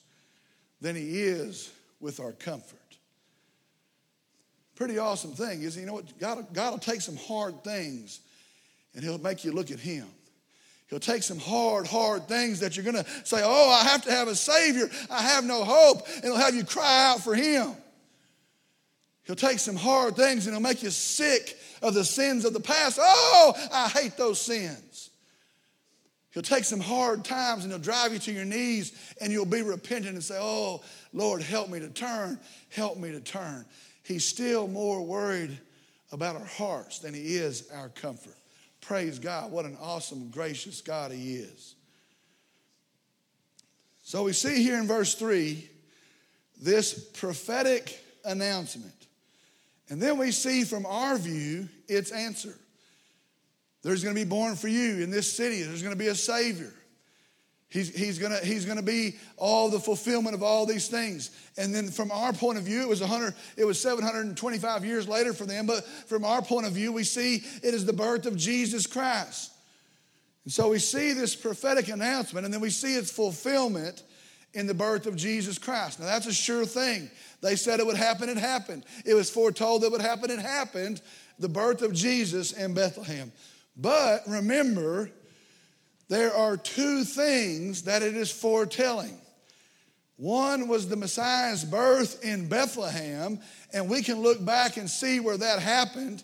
than 0.80 0.94
he 0.94 1.22
is 1.22 1.72
with 2.00 2.20
our 2.20 2.32
comfort. 2.32 2.78
Pretty 4.74 4.98
awesome 4.98 5.32
thing 5.32 5.62
is, 5.62 5.76
you 5.76 5.86
know 5.86 5.94
what? 5.94 6.18
God, 6.18 6.46
God 6.52 6.72
will 6.72 6.78
take 6.78 7.00
some 7.00 7.16
hard 7.16 7.64
things 7.64 8.20
and 8.94 9.02
he'll 9.02 9.18
make 9.18 9.44
you 9.44 9.52
look 9.52 9.70
at 9.70 9.78
him. 9.78 10.06
He'll 10.88 11.00
take 11.00 11.22
some 11.22 11.38
hard, 11.38 11.86
hard 11.86 12.28
things 12.28 12.60
that 12.60 12.76
you're 12.76 12.84
going 12.84 13.02
to 13.02 13.10
say, 13.24 13.40
Oh, 13.42 13.70
I 13.70 13.88
have 13.88 14.02
to 14.04 14.10
have 14.10 14.28
a 14.28 14.34
Savior. 14.34 14.90
I 15.10 15.22
have 15.22 15.44
no 15.44 15.64
hope. 15.64 16.06
And 16.16 16.24
he'll 16.24 16.36
have 16.36 16.54
you 16.54 16.64
cry 16.64 17.06
out 17.06 17.22
for 17.22 17.34
him. 17.34 17.74
He'll 19.24 19.36
take 19.36 19.58
some 19.58 19.76
hard 19.76 20.16
things 20.16 20.46
and 20.46 20.54
he'll 20.54 20.62
make 20.62 20.82
you 20.82 20.90
sick 20.90 21.56
of 21.80 21.94
the 21.94 22.04
sins 22.04 22.44
of 22.44 22.52
the 22.52 22.60
past. 22.60 22.98
Oh, 23.00 23.54
I 23.72 23.88
hate 23.88 24.16
those 24.16 24.40
sins. 24.40 25.10
He'll 26.32 26.42
take 26.42 26.64
some 26.64 26.80
hard 26.80 27.24
times 27.24 27.62
and 27.62 27.72
he'll 27.72 27.80
drive 27.80 28.12
you 28.12 28.18
to 28.20 28.32
your 28.32 28.44
knees 28.44 28.92
and 29.20 29.30
you'll 29.30 29.44
be 29.44 29.62
repentant 29.62 30.14
and 30.14 30.24
say, 30.24 30.38
Oh, 30.40 30.82
Lord, 31.12 31.42
help 31.42 31.68
me 31.68 31.78
to 31.80 31.88
turn. 31.88 32.38
Help 32.70 32.96
me 32.96 33.12
to 33.12 33.20
turn. 33.20 33.64
He's 34.02 34.24
still 34.24 34.66
more 34.66 35.02
worried 35.02 35.56
about 36.10 36.36
our 36.36 36.44
hearts 36.44 36.98
than 36.98 37.14
he 37.14 37.36
is 37.36 37.70
our 37.70 37.90
comfort. 37.90 38.34
Praise 38.80 39.18
God. 39.18 39.52
What 39.52 39.66
an 39.66 39.76
awesome, 39.80 40.30
gracious 40.30 40.80
God 40.80 41.12
he 41.12 41.36
is. 41.36 41.74
So 44.02 44.24
we 44.24 44.32
see 44.32 44.62
here 44.62 44.78
in 44.78 44.86
verse 44.86 45.14
3 45.14 45.68
this 46.60 46.94
prophetic 46.94 48.02
announcement. 48.24 48.94
And 49.92 50.00
then 50.00 50.16
we 50.16 50.30
see 50.30 50.64
from 50.64 50.86
our 50.86 51.18
view 51.18 51.68
its 51.86 52.12
answer. 52.12 52.54
There's 53.82 54.02
going 54.02 54.16
to 54.16 54.24
be 54.24 54.26
born 54.26 54.56
for 54.56 54.68
you 54.68 55.02
in 55.02 55.10
this 55.10 55.30
city, 55.30 55.62
there's 55.62 55.82
going 55.82 55.92
to 55.94 55.98
be 55.98 56.06
a 56.06 56.14
Savior. 56.14 56.72
He's, 57.68 57.94
he's 57.94 58.18
gonna, 58.18 58.38
he's 58.38 58.64
gonna 58.66 58.82
be 58.82 59.16
all 59.38 59.70
the 59.70 59.80
fulfillment 59.80 60.34
of 60.34 60.42
all 60.42 60.66
these 60.66 60.88
things. 60.88 61.30
And 61.56 61.74
then 61.74 61.88
from 61.88 62.10
our 62.10 62.32
point 62.32 62.58
of 62.58 62.64
view, 62.64 62.80
it 62.82 62.88
was 62.88 63.00
100, 63.00 63.34
it 63.56 63.64
was 63.64 63.80
725 63.80 64.84
years 64.84 65.08
later 65.08 65.34
for 65.34 65.44
them, 65.44 65.66
but 65.66 65.84
from 65.84 66.24
our 66.24 66.42
point 66.42 66.66
of 66.66 66.72
view, 66.72 66.92
we 66.92 67.04
see 67.04 67.42
it 67.62 67.74
is 67.74 67.84
the 67.86 67.92
birth 67.92 68.24
of 68.24 68.36
Jesus 68.36 68.86
Christ. 68.86 69.52
And 70.44 70.52
so 70.52 70.70
we 70.70 70.78
see 70.78 71.12
this 71.12 71.36
prophetic 71.36 71.88
announcement, 71.88 72.44
and 72.46 72.52
then 72.52 72.62
we 72.62 72.70
see 72.70 72.94
its 72.94 73.10
fulfillment 73.10 74.02
in 74.54 74.66
the 74.66 74.74
birth 74.74 75.06
of 75.06 75.16
Jesus 75.16 75.58
Christ. 75.58 76.00
Now, 76.00 76.06
that's 76.06 76.26
a 76.26 76.32
sure 76.32 76.66
thing. 76.66 77.10
They 77.40 77.56
said 77.56 77.80
it 77.80 77.86
would 77.86 77.96
happen, 77.96 78.28
it 78.28 78.36
happened. 78.36 78.84
It 79.04 79.14
was 79.14 79.30
foretold 79.30 79.82
that 79.82 79.86
it 79.86 79.92
would 79.92 80.00
happen, 80.00 80.30
it 80.30 80.38
happened. 80.38 81.00
The 81.38 81.48
birth 81.48 81.82
of 81.82 81.92
Jesus 81.92 82.52
in 82.52 82.74
Bethlehem. 82.74 83.32
But 83.76 84.22
remember, 84.28 85.10
there 86.08 86.34
are 86.34 86.56
two 86.56 87.04
things 87.04 87.82
that 87.82 88.02
it 88.02 88.14
is 88.14 88.30
foretelling. 88.30 89.18
One 90.16 90.68
was 90.68 90.88
the 90.88 90.96
Messiah's 90.96 91.64
birth 91.64 92.22
in 92.22 92.48
Bethlehem, 92.48 93.40
and 93.72 93.88
we 93.88 94.02
can 94.02 94.20
look 94.20 94.44
back 94.44 94.76
and 94.76 94.88
see 94.88 95.20
where 95.20 95.38
that 95.38 95.58
happened. 95.58 96.22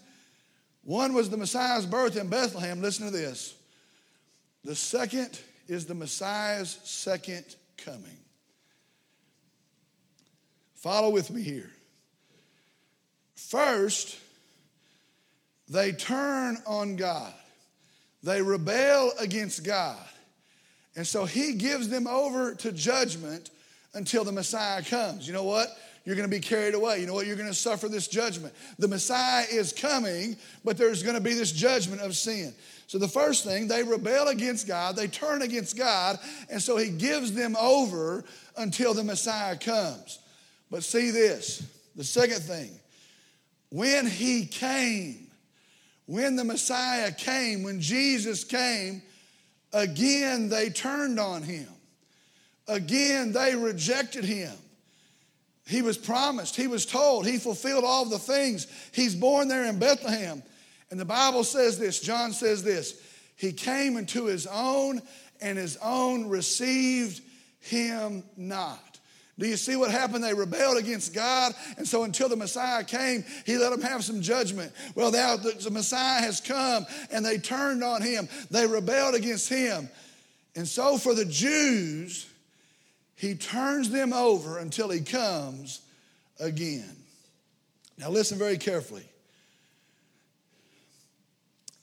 One 0.84 1.14
was 1.14 1.30
the 1.30 1.36
Messiah's 1.36 1.86
birth 1.86 2.16
in 2.16 2.28
Bethlehem. 2.28 2.80
Listen 2.80 3.06
to 3.06 3.10
this. 3.10 3.54
The 4.62 4.74
second 4.74 5.40
is 5.66 5.86
the 5.86 5.94
Messiah's 5.94 6.78
second 6.84 7.44
coming. 7.76 8.17
Follow 10.78 11.10
with 11.10 11.30
me 11.30 11.42
here. 11.42 11.70
First, 13.34 14.16
they 15.68 15.92
turn 15.92 16.58
on 16.66 16.96
God, 16.96 17.32
they 18.22 18.42
rebel 18.42 19.12
against 19.18 19.64
God. 19.64 19.98
And 20.96 21.06
so 21.06 21.24
he 21.24 21.52
gives 21.52 21.88
them 21.88 22.08
over 22.08 22.54
to 22.56 22.72
judgment 22.72 23.50
until 23.94 24.24
the 24.24 24.32
Messiah 24.32 24.82
comes. 24.82 25.28
You 25.28 25.32
know 25.32 25.44
what? 25.44 25.68
You're 26.04 26.16
going 26.16 26.28
to 26.28 26.34
be 26.34 26.40
carried 26.40 26.74
away. 26.74 27.00
You 27.00 27.06
know 27.06 27.14
what? 27.14 27.26
You're 27.26 27.36
going 27.36 27.48
to 27.48 27.54
suffer 27.54 27.88
this 27.88 28.08
judgment. 28.08 28.54
The 28.78 28.88
Messiah 28.88 29.44
is 29.48 29.72
coming, 29.72 30.36
but 30.64 30.76
there's 30.76 31.02
going 31.02 31.14
to 31.14 31.20
be 31.20 31.34
this 31.34 31.52
judgment 31.52 32.00
of 32.00 32.16
sin. 32.16 32.52
So 32.88 32.98
the 32.98 33.06
first 33.06 33.44
thing, 33.44 33.68
they 33.68 33.82
rebel 33.82 34.28
against 34.28 34.66
God, 34.66 34.96
they 34.96 35.06
turn 35.06 35.42
against 35.42 35.76
God, 35.76 36.18
and 36.50 36.60
so 36.60 36.78
he 36.78 36.88
gives 36.90 37.32
them 37.32 37.54
over 37.56 38.24
until 38.56 38.94
the 38.94 39.04
Messiah 39.04 39.56
comes. 39.56 40.18
But 40.70 40.84
see 40.84 41.10
this 41.10 41.66
the 41.96 42.04
second 42.04 42.42
thing, 42.42 42.70
when 43.70 44.06
he 44.06 44.46
came, 44.46 45.28
when 46.06 46.36
the 46.36 46.44
Messiah 46.44 47.12
came, 47.12 47.62
when 47.62 47.80
Jesus 47.80 48.44
came, 48.44 49.02
again 49.72 50.48
they 50.48 50.70
turned 50.70 51.18
on 51.18 51.42
him. 51.42 51.68
Again 52.66 53.32
they 53.32 53.54
rejected 53.54 54.24
him. 54.24 54.52
He 55.66 55.82
was 55.82 55.98
promised, 55.98 56.56
he 56.56 56.66
was 56.66 56.86
told, 56.86 57.26
he 57.26 57.36
fulfilled 57.36 57.84
all 57.84 58.06
the 58.06 58.18
things. 58.18 58.66
He's 58.92 59.14
born 59.14 59.48
there 59.48 59.66
in 59.66 59.78
Bethlehem. 59.78 60.42
And 60.90 60.98
the 60.98 61.04
Bible 61.04 61.44
says 61.44 61.78
this, 61.78 62.00
John 62.00 62.32
says 62.32 62.62
this 62.62 63.00
He 63.36 63.52
came 63.52 63.98
into 63.98 64.24
his 64.24 64.46
own, 64.46 65.02
and 65.42 65.58
his 65.58 65.76
own 65.82 66.28
received 66.28 67.20
him 67.60 68.24
not. 68.36 68.87
Do 69.38 69.46
you 69.46 69.56
see 69.56 69.76
what 69.76 69.92
happened? 69.92 70.24
They 70.24 70.34
rebelled 70.34 70.78
against 70.78 71.14
God, 71.14 71.52
and 71.76 71.86
so 71.86 72.02
until 72.02 72.28
the 72.28 72.36
Messiah 72.36 72.82
came, 72.82 73.24
He 73.46 73.56
let 73.56 73.70
them 73.70 73.82
have 73.82 74.04
some 74.04 74.20
judgment. 74.20 74.72
Well, 74.96 75.12
now 75.12 75.36
the 75.36 75.70
Messiah 75.70 76.20
has 76.20 76.40
come, 76.40 76.86
and 77.12 77.24
they 77.24 77.38
turned 77.38 77.84
on 77.84 78.02
Him. 78.02 78.28
They 78.50 78.66
rebelled 78.66 79.14
against 79.14 79.48
Him. 79.48 79.88
And 80.56 80.66
so 80.66 80.98
for 80.98 81.14
the 81.14 81.24
Jews, 81.24 82.26
He 83.14 83.36
turns 83.36 83.90
them 83.90 84.12
over 84.12 84.58
until 84.58 84.90
He 84.90 85.00
comes 85.00 85.82
again. 86.40 86.96
Now, 87.96 88.10
listen 88.10 88.38
very 88.38 88.58
carefully. 88.58 89.08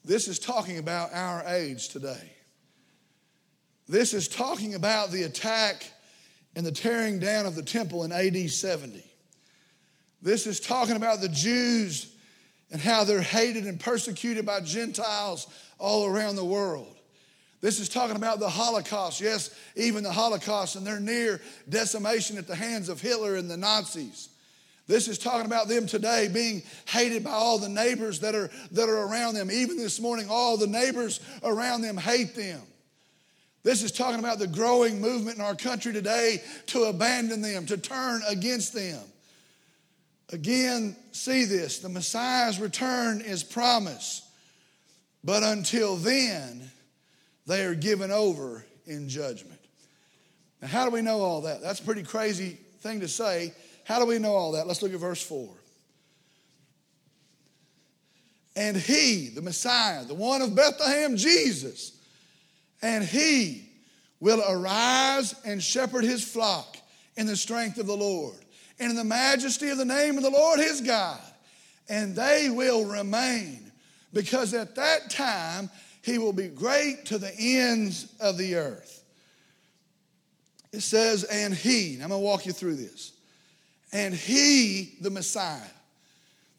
This 0.04 0.28
is 0.28 0.40
talking 0.40 0.78
about 0.78 1.14
our 1.14 1.44
age 1.48 1.90
today. 1.90 2.34
This 3.88 4.14
is 4.14 4.28
talking 4.28 4.76
about 4.76 5.12
the 5.12 5.24
attack 5.24 5.86
and 6.56 6.66
the 6.66 6.72
tearing 6.72 7.20
down 7.20 7.46
of 7.46 7.56
the 7.56 7.64
temple 7.64 8.04
in 8.04 8.12
AD 8.12 8.50
70. 8.50 9.04
This 10.22 10.48
is 10.48 10.60
talking 10.60 10.96
about 10.96 11.22
the 11.22 11.30
Jews 11.30 12.12
and 12.72 12.82
how 12.82 13.04
they're 13.04 13.22
hated 13.22 13.66
and 13.66 13.80
persecuted 13.80 14.46
by 14.46 14.62
Gentiles 14.62 15.48
all 15.78 16.06
around 16.06 16.36
the 16.36 16.46
world. 16.46 16.96
This 17.62 17.80
is 17.80 17.90
talking 17.90 18.16
about 18.16 18.40
the 18.40 18.50
Holocaust. 18.50 19.22
Yes, 19.22 19.50
even 19.76 20.04
the 20.04 20.12
Holocaust 20.12 20.76
and 20.76 20.86
their 20.86 21.00
near 21.00 21.42
decimation 21.70 22.38
at 22.38 22.48
the 22.48 22.56
hands 22.56 22.90
of 22.90 23.02
Hitler 23.02 23.36
and 23.36 23.50
the 23.50 23.58
Nazis. 23.58 24.30
This 24.88 25.08
is 25.08 25.18
talking 25.18 25.48
about 25.48 25.68
them 25.68 25.88
today 25.88 26.30
being 26.32 26.62
hated 26.86 27.24
by 27.24 27.32
all 27.32 27.58
the 27.58 27.70
neighbors 27.70 28.20
that 28.20 28.36
are, 28.36 28.52
that 28.72 28.88
are 28.88 29.08
around 29.08 29.34
them. 29.34 29.50
Even 29.50 29.78
this 29.78 30.00
morning, 30.00 30.28
all 30.30 30.58
the 30.58 30.68
neighbors 30.68 31.20
around 31.44 31.82
them 31.82 31.98
hate 31.98 32.36
them. 32.36 32.62
This 33.66 33.82
is 33.82 33.92
talking 33.92 34.20
about 34.20 34.38
the 34.38 34.46
growing 34.46 35.02
movement 35.02 35.40
in 35.40 35.44
our 35.44 35.56
country 35.56 35.92
today 35.92 36.44
to 36.68 36.84
abandon 36.84 37.42
them, 37.42 37.66
to 37.66 37.78
turn 37.78 38.22
against 38.30 38.76
them. 38.76 39.02
Again, 40.32 40.96
see 41.12 41.46
this 41.46 41.80
the 41.80 41.90
Messiah's 41.90 42.60
return 42.60 43.22
is 43.22 43.44
promised, 43.44 44.24
but 45.24 45.42
until 45.42 45.96
then, 45.96 46.70
they 47.48 47.66
are 47.66 47.74
given 47.74 48.12
over 48.12 48.64
in 48.86 49.10
judgment. 49.10 49.60
Now, 50.62 50.68
how 50.68 50.86
do 50.86 50.92
we 50.92 51.02
know 51.02 51.22
all 51.22 51.42
that? 51.42 51.64
That's 51.64 51.80
a 51.80 51.84
pretty 51.84 52.04
crazy 52.04 52.60
thing 52.82 53.00
to 53.00 53.08
say. 53.08 53.52
How 53.84 53.98
do 53.98 54.06
we 54.06 54.20
know 54.20 54.36
all 54.36 54.52
that? 54.52 54.68
Let's 54.68 54.84
look 54.84 54.94
at 54.94 55.00
verse 55.00 55.24
4. 55.24 55.50
And 58.58 58.78
he, 58.78 59.30
the 59.30 59.42
Messiah, 59.42 60.06
the 60.06 60.14
one 60.14 60.44
of 60.44 60.56
Bethlehem, 60.56 61.18
Jesus, 61.18 61.95
and 62.82 63.04
he 63.04 63.70
will 64.20 64.44
arise 64.48 65.36
and 65.46 65.62
shepherd 65.62 66.04
his 66.04 66.24
flock 66.24 66.78
in 67.18 67.28
the 67.28 67.36
strength 67.36 67.78
of 67.78 67.88
the 67.88 67.96
Lord 67.96 68.36
and 68.80 68.90
in 68.90 68.96
the 68.98 69.04
majesty 69.04 69.70
of 69.70 69.78
the 69.78 69.86
name 69.86 70.18
of 70.18 70.24
the 70.24 70.30
Lord 70.30 70.60
his 70.60 70.82
God. 70.82 71.20
and 71.90 72.16
they 72.16 72.50
will 72.50 72.86
remain, 72.86 73.72
because 74.14 74.54
at 74.54 74.76
that 74.76 75.10
time 75.10 75.70
he 76.02 76.18
will 76.18 76.34
be 76.34 76.48
great 76.48 77.06
to 77.06 77.18
the 77.18 77.34
ends 77.38 78.08
of 78.20 78.38
the 78.38 78.56
earth. 78.56 79.04
It 80.72 80.82
says, 80.82 81.24
and 81.26 81.54
he, 81.54 81.94
I'm 81.94 82.10
going 82.10 82.12
to 82.12 82.18
walk 82.18 82.46
you 82.46 82.52
through 82.52 82.76
this. 82.76 83.14
And 83.94 84.14
he, 84.14 84.96
the 85.02 85.10
Messiah, 85.10 85.62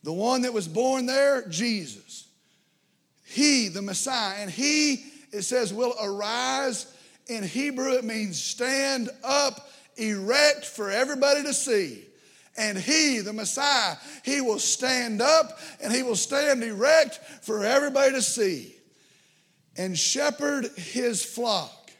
the 0.04 0.12
one 0.12 0.42
that 0.42 0.54
was 0.54 0.68
born 0.68 1.06
there, 1.06 1.46
Jesus. 1.48 2.26
He, 3.24 3.68
the 3.68 3.82
Messiah, 3.82 4.36
and 4.38 4.50
he, 4.50 5.04
it 5.36 5.42
says, 5.42 5.72
will 5.72 5.94
arise. 6.00 6.92
In 7.28 7.42
Hebrew, 7.42 7.92
it 7.92 8.04
means 8.04 8.42
stand 8.42 9.10
up, 9.24 9.68
erect 9.96 10.64
for 10.64 10.90
everybody 10.90 11.42
to 11.42 11.52
see. 11.52 12.04
And 12.56 12.78
he, 12.78 13.18
the 13.18 13.32
Messiah, 13.32 13.96
he 14.24 14.40
will 14.40 14.58
stand 14.58 15.20
up 15.20 15.58
and 15.82 15.92
he 15.92 16.02
will 16.02 16.16
stand 16.16 16.62
erect 16.62 17.20
for 17.42 17.64
everybody 17.64 18.12
to 18.12 18.22
see 18.22 18.76
and 19.76 19.98
shepherd 19.98 20.66
his 20.76 21.24
flock. 21.24 21.90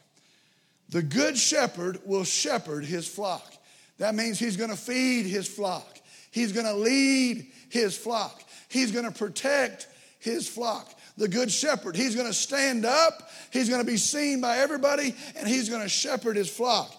The 0.89 1.03
good 1.03 1.37
shepherd 1.37 1.99
will 2.05 2.23
shepherd 2.23 2.85
his 2.85 3.07
flock. 3.07 3.53
That 3.97 4.15
means 4.15 4.39
he's 4.39 4.57
going 4.57 4.69
to 4.69 4.77
feed 4.77 5.25
his 5.25 5.47
flock. 5.47 5.99
He's 6.31 6.51
going 6.51 6.65
to 6.65 6.73
lead 6.73 7.47
his 7.69 7.97
flock. 7.97 8.43
He's 8.69 8.91
going 8.91 9.05
to 9.05 9.11
protect 9.11 9.87
his 10.19 10.47
flock. 10.47 10.93
The 11.17 11.27
good 11.27 11.51
shepherd, 11.51 11.95
he's 11.95 12.15
going 12.15 12.27
to 12.27 12.33
stand 12.33 12.85
up, 12.85 13.29
he's 13.51 13.69
going 13.69 13.81
to 13.81 13.87
be 13.87 13.97
seen 13.97 14.39
by 14.39 14.59
everybody, 14.59 15.15
and 15.35 15.47
he's 15.47 15.67
going 15.67 15.81
to 15.81 15.89
shepherd 15.89 16.35
his 16.35 16.49
flock. 16.49 16.95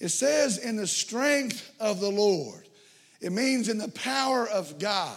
It 0.00 0.08
says, 0.08 0.58
in 0.58 0.76
the 0.76 0.86
strength 0.86 1.70
of 1.78 2.00
the 2.00 2.10
Lord. 2.10 2.66
It 3.20 3.30
means 3.30 3.68
in 3.68 3.78
the 3.78 3.90
power 3.90 4.48
of 4.48 4.80
God. 4.80 5.16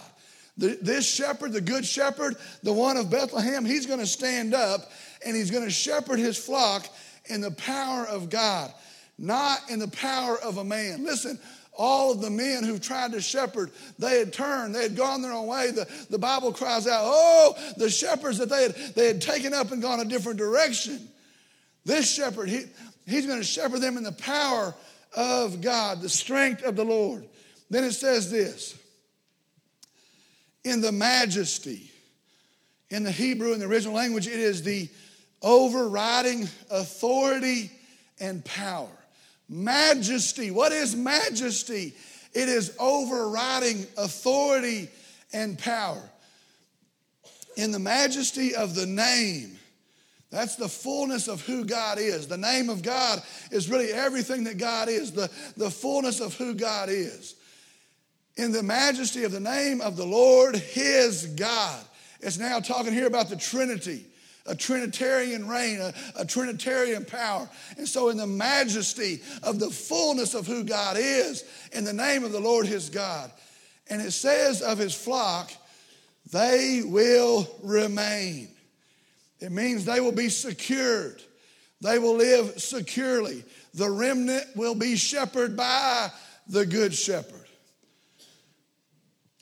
The, 0.58 0.78
this 0.80 1.12
shepherd, 1.12 1.54
the 1.54 1.60
good 1.60 1.86
shepherd, 1.86 2.36
the 2.62 2.72
one 2.72 2.96
of 2.96 3.10
Bethlehem, 3.10 3.66
he's 3.66 3.88
going 3.88 4.00
to 4.00 4.06
stand 4.06 4.54
up 4.54 4.92
and 5.26 5.36
he's 5.36 5.52
going 5.52 5.66
to 5.66 5.72
shepherd 5.72 6.20
his 6.20 6.38
flock 6.38 6.88
in 7.26 7.42
the 7.42 7.52
power 7.52 8.06
of 8.06 8.30
God, 8.30 8.72
not 9.18 9.60
in 9.70 9.80
the 9.80 9.88
power 9.88 10.38
of 10.38 10.58
a 10.58 10.64
man. 10.64 11.04
Listen, 11.04 11.40
all 11.78 12.12
of 12.12 12.22
the 12.22 12.30
men 12.30 12.64
who 12.64 12.80
tried 12.80 13.12
to 13.12 13.22
shepherd, 13.22 13.72
they 14.00 14.20
had 14.20 14.34
turned, 14.34 14.74
they 14.74 14.84
had 14.84 14.96
gone 14.96 15.22
their 15.22 15.34
own 15.34 15.48
way. 15.48 15.72
The, 15.72 15.88
the 16.10 16.18
Bible 16.18 16.54
cries 16.54 16.88
out, 16.88 17.02
oh, 17.04 17.56
the 17.78 17.90
shepherds 17.90 18.38
that 18.38 18.50
they 18.50 18.64
had, 18.64 18.76
they 18.96 19.08
had 19.08 19.22
taken 19.22 19.54
up 19.54 19.72
and 19.72 19.82
gone 19.82 20.00
a 20.00 20.06
different 20.06 20.38
direction. 20.38 21.08
This 21.84 22.12
shepherd, 22.12 22.50
he, 22.50 22.64
he's 23.06 23.26
going 23.26 23.40
to 23.40 23.46
shepherd 23.46 23.82
them 23.82 23.98
in 23.98 24.04
the 24.04 24.12
power 24.14 24.74
of 25.16 25.62
God, 25.62 26.02
the 26.02 26.10
strength 26.10 26.64
of 26.64 26.76
the 26.76 26.86
Lord. 26.86 27.26
Then 27.70 27.84
it 27.84 27.94
says 27.94 28.32
this 28.32 28.78
in 30.64 30.82
the 30.82 30.92
majesty. 30.92 31.92
In 32.90 33.04
the 33.04 33.12
Hebrew, 33.12 33.54
in 33.54 33.60
the 33.60 33.66
original 33.66 33.96
language, 33.96 34.28
it 34.28 34.40
is 34.40 34.62
the 34.62 34.88
overriding 35.42 36.48
authority 36.70 37.72
and 38.20 38.44
power. 38.46 38.88
Majesty. 39.48 40.52
What 40.52 40.72
is 40.72 40.96
majesty? 40.96 41.94
It 42.34 42.50
is 42.50 42.76
overriding 42.80 43.86
authority 43.98 44.90
and 45.34 45.58
power. 45.58 46.02
In 47.56 47.72
the 47.72 47.80
majesty 47.80 48.56
of 48.56 48.76
the 48.76 48.86
name, 48.86 49.58
that's 50.32 50.58
the 50.58 50.68
fullness 50.68 51.28
of 51.30 51.42
who 51.42 51.64
God 51.64 51.98
is. 51.98 52.28
The 52.28 52.38
name 52.38 52.70
of 52.70 52.82
God 52.82 53.22
is 53.52 53.70
really 53.70 53.92
everything 53.94 54.44
that 54.46 54.58
God 54.58 54.90
is, 54.90 55.14
the, 55.14 55.32
the 55.56 55.70
fullness 55.70 56.20
of 56.20 56.36
who 56.36 56.54
God 56.56 56.90
is. 56.90 57.36
In 58.36 58.52
the 58.52 58.64
majesty 58.64 59.24
of 59.24 59.32
the 59.32 59.40
name 59.40 59.80
of 59.80 59.96
the 59.96 60.06
Lord, 60.06 60.58
his 60.58 61.28
God. 61.28 61.82
It's 62.20 62.38
now 62.38 62.60
talking 62.60 62.92
here 62.92 63.08
about 63.08 63.30
the 63.30 63.38
Trinity 63.38 64.06
a 64.46 64.56
Trinitarian 64.56 65.48
reign, 65.48 65.80
a, 65.80 65.94
a, 66.16 66.26
Trinitarian 66.26 67.04
power. 67.06 67.50
And 67.78 67.88
so, 67.88 68.10
in 68.10 68.18
the 68.18 68.28
majesty 68.28 69.22
of 69.44 69.60
the 69.60 69.70
fullness 69.70 70.34
of 70.36 70.46
who 70.46 70.64
God 70.64 70.98
is, 71.00 71.44
in 71.72 71.84
the 71.84 71.94
name 71.94 72.24
of 72.24 72.32
the 72.32 72.40
Lord 72.40 72.68
his 72.68 72.90
God. 72.90 73.32
And 73.90 74.02
it 74.02 74.12
says 74.12 74.62
of 74.62 74.78
his 74.78 74.94
flock, 74.94 75.52
they 76.32 76.82
will 76.84 77.48
remain. 77.62 78.50
It 79.40 79.52
means 79.52 79.86
they 79.86 80.00
will 80.00 80.12
be 80.12 80.30
secured, 80.30 81.22
they 81.82 82.00
will 82.00 82.16
live 82.16 82.60
securely. 82.62 83.44
The 83.74 83.90
remnant 83.90 84.46
will 84.56 84.76
be 84.76 84.96
shepherded 84.96 85.58
by 85.58 86.10
the 86.48 86.66
good 86.66 86.94
shepherd. 86.94 87.46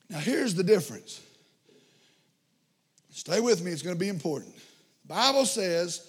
Now, 0.09 0.17
here's 0.17 0.55
the 0.55 0.63
difference. 0.63 1.21
Stay 3.11 3.39
with 3.39 3.63
me, 3.63 3.71
it's 3.71 3.83
going 3.83 3.95
to 3.95 3.99
be 3.99 4.09
important. 4.09 4.55
Bible 5.13 5.45
says, 5.45 6.07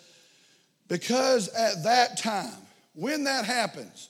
because 0.89 1.49
at 1.49 1.85
that 1.85 2.17
time, 2.17 2.57
when 2.95 3.25
that 3.25 3.45
happens, 3.45 4.09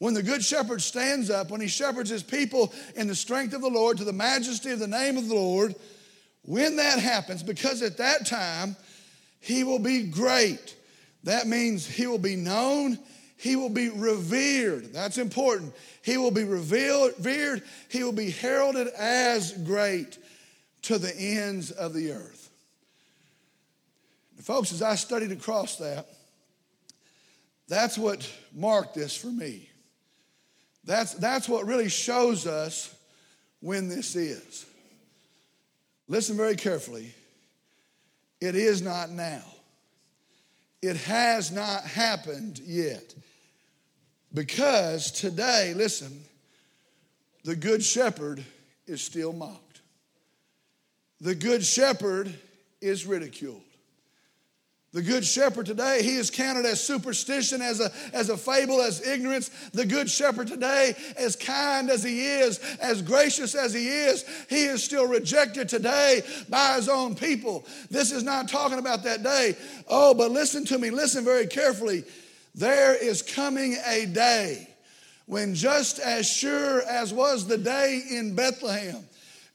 when 0.00 0.12
the 0.12 0.22
good 0.22 0.44
shepherd 0.44 0.82
stands 0.82 1.30
up, 1.30 1.50
when 1.50 1.62
he 1.62 1.66
shepherds 1.66 2.10
his 2.10 2.22
people 2.22 2.74
in 2.94 3.06
the 3.06 3.14
strength 3.14 3.54
of 3.54 3.62
the 3.62 3.70
Lord 3.70 3.96
to 3.96 4.04
the 4.04 4.12
majesty 4.12 4.70
of 4.70 4.80
the 4.80 4.86
name 4.86 5.16
of 5.16 5.28
the 5.28 5.34
Lord, 5.34 5.74
when 6.42 6.76
that 6.76 6.98
happens, 6.98 7.42
because 7.42 7.80
at 7.80 7.96
that 7.96 8.26
time 8.26 8.76
he 9.40 9.64
will 9.64 9.78
be 9.78 10.02
great. 10.02 10.76
That 11.22 11.46
means 11.46 11.86
he 11.86 12.06
will 12.06 12.18
be 12.18 12.36
known, 12.36 12.98
he 13.38 13.56
will 13.56 13.70
be 13.70 13.88
revered. 13.88 14.92
That's 14.92 15.16
important. 15.16 15.72
He 16.02 16.18
will 16.18 16.30
be 16.30 16.44
revered, 16.44 17.62
he 17.88 18.04
will 18.04 18.12
be 18.12 18.30
heralded 18.30 18.88
as 18.88 19.52
great 19.52 20.18
to 20.82 20.98
the 20.98 21.16
ends 21.16 21.70
of 21.70 21.94
the 21.94 22.12
earth. 22.12 22.43
Folks, 24.42 24.72
as 24.72 24.82
I 24.82 24.94
studied 24.94 25.32
across 25.32 25.76
that, 25.76 26.06
that's 27.68 27.96
what 27.96 28.30
marked 28.54 28.94
this 28.94 29.16
for 29.16 29.28
me. 29.28 29.70
That's, 30.84 31.14
that's 31.14 31.48
what 31.48 31.66
really 31.66 31.88
shows 31.88 32.46
us 32.46 32.94
when 33.60 33.88
this 33.88 34.16
is. 34.16 34.66
Listen 36.08 36.36
very 36.36 36.56
carefully. 36.56 37.14
It 38.40 38.54
is 38.54 38.82
not 38.82 39.10
now. 39.10 39.42
It 40.82 40.96
has 40.98 41.50
not 41.50 41.82
happened 41.84 42.58
yet. 42.58 43.14
Because 44.34 45.10
today, 45.10 45.72
listen, 45.74 46.20
the 47.44 47.56
Good 47.56 47.82
Shepherd 47.82 48.44
is 48.86 49.00
still 49.00 49.32
mocked. 49.32 49.80
The 51.20 51.34
Good 51.34 51.64
Shepherd 51.64 52.34
is 52.82 53.06
ridiculed. 53.06 53.63
The 54.94 55.02
good 55.02 55.24
shepherd 55.24 55.66
today, 55.66 56.04
he 56.04 56.14
is 56.14 56.30
counted 56.30 56.64
as 56.64 56.80
superstition, 56.80 57.60
as 57.60 57.80
a, 57.80 57.90
as 58.12 58.30
a 58.30 58.36
fable, 58.36 58.80
as 58.80 59.04
ignorance. 59.04 59.50
The 59.72 59.84
good 59.84 60.08
shepherd 60.08 60.46
today, 60.46 60.94
as 61.16 61.34
kind 61.34 61.90
as 61.90 62.04
he 62.04 62.24
is, 62.24 62.60
as 62.80 63.02
gracious 63.02 63.56
as 63.56 63.74
he 63.74 63.88
is, 63.88 64.24
he 64.48 64.66
is 64.66 64.84
still 64.84 65.08
rejected 65.08 65.68
today 65.68 66.22
by 66.48 66.76
his 66.76 66.88
own 66.88 67.16
people. 67.16 67.66
This 67.90 68.12
is 68.12 68.22
not 68.22 68.48
talking 68.48 68.78
about 68.78 69.02
that 69.02 69.24
day. 69.24 69.56
Oh, 69.88 70.14
but 70.14 70.30
listen 70.30 70.64
to 70.66 70.78
me, 70.78 70.90
listen 70.90 71.24
very 71.24 71.48
carefully. 71.48 72.04
There 72.54 72.94
is 72.94 73.20
coming 73.20 73.76
a 73.88 74.06
day 74.06 74.68
when, 75.26 75.56
just 75.56 75.98
as 75.98 76.30
sure 76.30 76.82
as 76.82 77.12
was 77.12 77.48
the 77.48 77.58
day 77.58 78.00
in 78.12 78.36
Bethlehem, 78.36 79.04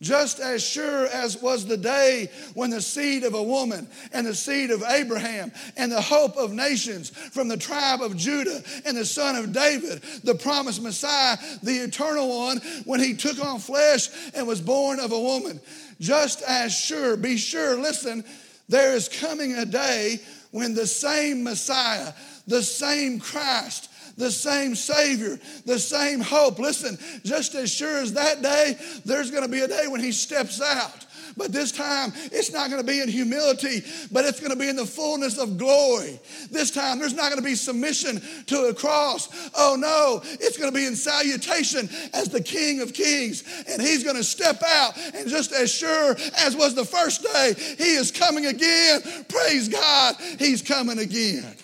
just 0.02 0.40
as 0.40 0.64
sure 0.64 1.08
as 1.08 1.42
was 1.42 1.66
the 1.66 1.76
day 1.76 2.30
when 2.54 2.70
the 2.70 2.82
seed 2.82 3.24
of 3.24 3.34
a 3.34 3.44
woman 3.44 3.88
and 4.14 4.26
the 4.26 4.34
seed 4.34 4.72
of 4.72 4.82
Abraham 4.88 5.52
and 5.76 5.92
the 5.92 6.02
hope 6.02 6.38
of 6.38 6.54
nations 6.54 7.10
from 7.10 7.50
the 7.50 7.58
tribe 7.58 8.02
of 8.02 8.16
Judah 8.16 8.64
and 8.86 8.96
the 8.96 9.06
son 9.06 9.36
of 9.36 9.52
David, 9.52 10.02
the 10.24 10.36
promised 10.36 10.82
Messiah, 10.82 11.38
the 11.64 11.80
eternal 11.80 12.30
one, 12.30 12.60
when 12.86 13.02
he 13.02 13.14
took 13.14 13.44
on 13.44 13.60
flesh 13.60 14.08
and 14.34 14.48
was 14.48 14.62
born 14.62 15.00
of 15.02 15.12
a 15.12 15.20
woman. 15.20 15.60
Just 16.00 16.42
as 16.44 16.74
sure, 16.74 17.18
be 17.18 17.36
sure, 17.36 17.76
listen, 17.76 18.24
there 18.70 18.96
is 18.96 19.10
coming 19.10 19.56
a 19.56 19.66
day 19.66 20.20
when 20.52 20.76
the 20.76 20.88
same 20.88 21.44
Messiah, 21.44 22.14
the 22.48 22.64
same 22.64 23.20
Christ, 23.20 23.89
the 24.20 24.30
same 24.30 24.76
Savior, 24.76 25.40
the 25.66 25.80
same 25.80 26.20
hope. 26.20 26.60
Listen, 26.60 27.00
just 27.24 27.56
as 27.56 27.72
sure 27.72 27.98
as 27.98 28.14
that 28.14 28.42
day, 28.42 28.78
there's 29.06 29.32
going 29.32 29.44
to 29.44 29.50
be 29.50 29.62
a 29.62 29.68
day 29.68 29.88
when 29.88 30.02
He 30.02 30.12
steps 30.12 30.62
out. 30.62 31.06
But 31.38 31.54
this 31.54 31.72
time, 31.72 32.12
it's 32.32 32.52
not 32.52 32.70
going 32.70 32.82
to 32.82 32.88
be 32.88 33.00
in 33.00 33.08
humility, 33.08 33.84
but 34.12 34.26
it's 34.26 34.40
going 34.40 34.52
to 34.52 34.58
be 34.58 34.68
in 34.68 34.76
the 34.76 34.86
fullness 34.86 35.38
of 35.38 35.58
glory. 35.58 36.20
This 36.52 36.70
time, 36.70 37.00
there's 37.00 37.14
not 37.14 37.30
going 37.30 37.42
to 37.42 37.48
be 37.48 37.56
submission 37.56 38.22
to 38.48 38.66
a 38.66 38.74
cross. 38.74 39.30
Oh 39.56 39.78
no, 39.80 40.22
it's 40.24 40.58
going 40.58 40.72
to 40.72 40.78
be 40.78 40.86
in 40.86 40.96
salutation 40.96 41.88
as 42.14 42.28
the 42.28 42.42
King 42.42 42.82
of 42.82 42.94
Kings. 42.94 43.44
And 43.70 43.82
He's 43.82 44.04
going 44.04 44.18
to 44.18 44.24
step 44.24 44.62
out, 44.66 44.98
and 45.14 45.30
just 45.30 45.54
as 45.54 45.72
sure 45.72 46.18
as 46.38 46.58
was 46.58 46.76
the 46.76 46.86
first 46.86 47.24
day, 47.24 47.54
He 47.78 47.94
is 47.94 48.12
coming 48.12 48.48
again. 48.48 49.02
Praise 49.30 49.70
God, 49.70 50.16
He's 50.40 50.62
coming 50.62 51.00
again. 51.00 51.56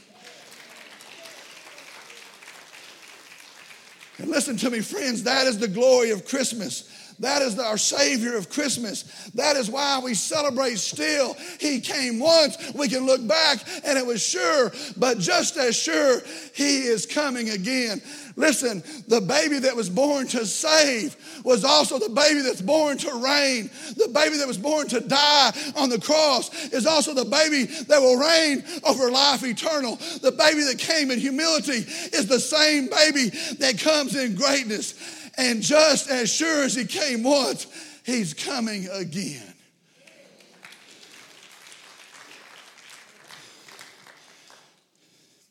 And 4.17 4.29
listen 4.29 4.55
to 4.57 4.69
me, 4.69 4.79
friends, 4.81 5.23
that 5.23 5.47
is 5.47 5.59
the 5.59 5.67
glory 5.67 6.11
of 6.11 6.25
Christmas. 6.25 6.89
That 7.19 7.41
is 7.41 7.57
our 7.57 7.77
Savior 7.77 8.35
of 8.35 8.49
Christmas. 8.49 9.03
That 9.35 9.55
is 9.55 9.69
why 9.69 9.99
we 10.03 10.13
celebrate 10.13 10.77
still. 10.79 11.35
He 11.59 11.79
came 11.79 12.19
once, 12.19 12.73
we 12.73 12.89
can 12.89 13.05
look 13.05 13.25
back, 13.25 13.59
and 13.85 13.97
it 13.97 14.05
was 14.05 14.21
sure, 14.21 14.71
but 14.97 15.19
just 15.19 15.57
as 15.57 15.75
sure, 15.75 16.21
He 16.53 16.79
is 16.83 17.05
coming 17.05 17.49
again. 17.51 18.01
Listen, 18.37 18.83
the 19.07 19.21
baby 19.21 19.59
that 19.59 19.75
was 19.75 19.89
born 19.89 20.27
to 20.27 20.45
save 20.45 21.15
was 21.45 21.63
also 21.63 21.97
the 21.97 22.09
baby 22.09 22.41
that's 22.41 22.61
born 22.61 22.97
to 22.97 23.13
reign. 23.13 23.69
The 23.95 24.09
baby 24.13 24.37
that 24.37 24.47
was 24.47 24.57
born 24.57 24.87
to 24.89 24.99
die 24.99 25.53
on 25.77 25.89
the 25.89 25.99
cross 25.99 26.53
is 26.73 26.85
also 26.85 27.13
the 27.13 27.23
baby 27.23 27.63
that 27.85 28.01
will 28.01 28.17
reign 28.17 28.63
over 28.83 29.09
life 29.09 29.43
eternal. 29.43 29.95
The 29.95 30.33
baby 30.33 30.63
that 30.63 30.79
came 30.79 31.11
in 31.11 31.19
humility 31.19 31.85
is 32.13 32.27
the 32.27 32.39
same 32.39 32.89
baby 32.89 33.29
that 33.59 33.79
comes 33.79 34.15
in 34.15 34.35
greatness. 34.35 35.24
And 35.37 35.61
just 35.61 36.09
as 36.09 36.31
sure 36.31 36.63
as 36.63 36.75
he 36.75 36.85
came 36.85 37.23
once, 37.23 37.67
he's 38.05 38.33
coming 38.33 38.87
again. 38.91 39.53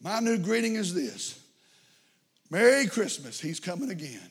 My 0.00 0.20
new 0.20 0.38
greeting 0.38 0.76
is 0.76 0.94
this 0.94 1.40
Merry 2.50 2.86
Christmas, 2.86 3.40
he's 3.40 3.58
coming 3.58 3.90
again. 3.90 4.30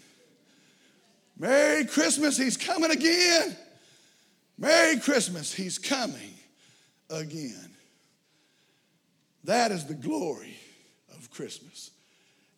Merry 1.37 1.85
Christmas, 1.85 2.37
he's 2.37 2.57
coming 2.57 2.91
again. 2.91 3.57
Merry 4.57 4.99
Christmas, 4.99 5.53
he's 5.53 5.79
coming 5.79 6.33
again. 7.09 7.71
That 9.43 9.71
is 9.71 9.85
the 9.85 9.95
glory 9.95 10.55
of 11.11 11.29
Christmas. 11.31 11.91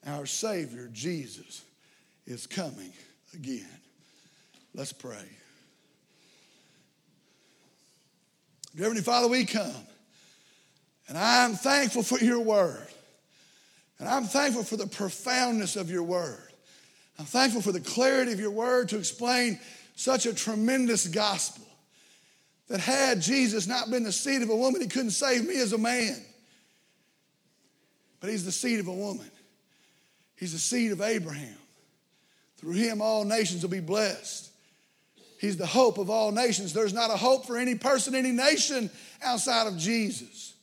Our 0.05 0.25
Savior, 0.25 0.89
Jesus, 0.93 1.63
is 2.25 2.47
coming 2.47 2.91
again. 3.33 3.67
Let's 4.73 4.93
pray. 4.93 5.25
Dear 8.75 8.85
Heavenly 8.85 9.03
Father, 9.03 9.27
we 9.27 9.45
come, 9.45 9.87
and 11.07 11.17
I'm 11.17 11.53
thankful 11.53 12.03
for 12.03 12.17
your 12.19 12.41
word. 12.41 12.87
And 13.99 14.09
I'm 14.09 14.25
thankful 14.25 14.63
for 14.63 14.75
the 14.75 14.87
profoundness 14.87 15.75
of 15.75 15.89
your 15.89 16.03
word. 16.03 16.51
I'm 17.17 17.25
thankful 17.25 17.61
for 17.61 17.71
the 17.71 17.79
clarity 17.79 18.33
of 18.33 18.39
your 18.39 18.51
word 18.51 18.89
to 18.89 18.97
explain 18.97 19.59
such 19.95 20.25
a 20.25 20.33
tremendous 20.33 21.07
gospel 21.07 21.65
that 22.67 22.79
had 22.81 23.21
Jesus 23.21 23.67
not 23.67 23.89
been 23.89 24.03
the 24.03 24.11
seed 24.11 24.41
of 24.41 24.49
a 24.49 24.55
woman, 24.55 24.81
he 24.81 24.87
couldn't 24.87 25.11
save 25.11 25.47
me 25.47 25.59
as 25.61 25.71
a 25.71 25.77
man. 25.77 26.17
But 28.19 28.31
he's 28.31 28.43
the 28.43 28.51
seed 28.51 28.79
of 28.79 28.87
a 28.87 28.93
woman. 28.93 29.29
He's 30.35 30.51
the 30.51 30.59
seed 30.59 30.91
of 30.91 30.99
Abraham. 30.99 31.55
Through 32.65 32.73
him, 32.73 32.99
all 32.99 33.25
nations 33.25 33.61
will 33.61 33.69
be 33.69 33.79
blessed. 33.79 34.49
He's 35.39 35.55
the 35.55 35.67
hope 35.67 35.99
of 35.99 36.09
all 36.09 36.31
nations. 36.31 36.73
There's 36.73 36.95
not 36.95 37.11
a 37.11 37.15
hope 37.15 37.45
for 37.45 37.57
any 37.57 37.75
person, 37.75 38.15
any 38.15 38.31
nation 38.31 38.89
outside 39.21 39.67
of 39.67 39.77
Jesus. 39.77 40.55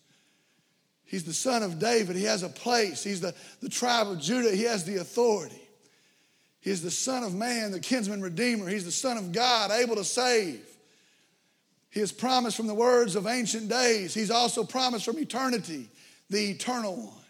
He's 1.05 1.23
the 1.23 1.33
son 1.33 1.63
of 1.63 1.79
David. 1.79 2.17
He 2.17 2.25
has 2.25 2.43
a 2.43 2.49
place. 2.49 3.05
He's 3.05 3.21
the, 3.21 3.37
the 3.61 3.69
tribe 3.69 4.09
of 4.09 4.19
Judah. 4.19 4.51
He 4.51 4.65
has 4.65 4.85
the 4.85 4.97
authority. 4.97 5.63
He's 6.61 6.83
the 6.83 6.91
son 6.91 7.23
of 7.23 7.37
man, 7.37 7.71
the 7.71 7.79
kinsman 7.79 8.21
redeemer. 8.21 8.67
He's 8.69 8.85
the 8.85 8.91
son 8.91 9.17
of 9.17 9.31
God, 9.31 9.71
able 9.71 9.95
to 9.95 10.05
save. 10.05 10.67
He 11.91 12.01
has 12.01 12.11
promised 12.11 12.57
from 12.57 12.67
the 12.67 12.75
words 12.75 13.15
of 13.15 13.29
ancient 13.29 13.69
days. 13.69 14.13
He's 14.13 14.33
also 14.33 14.65
promised 14.65 15.05
from 15.05 15.21
eternity, 15.21 15.89
the 16.29 16.51
eternal 16.51 16.97
one. 16.97 17.22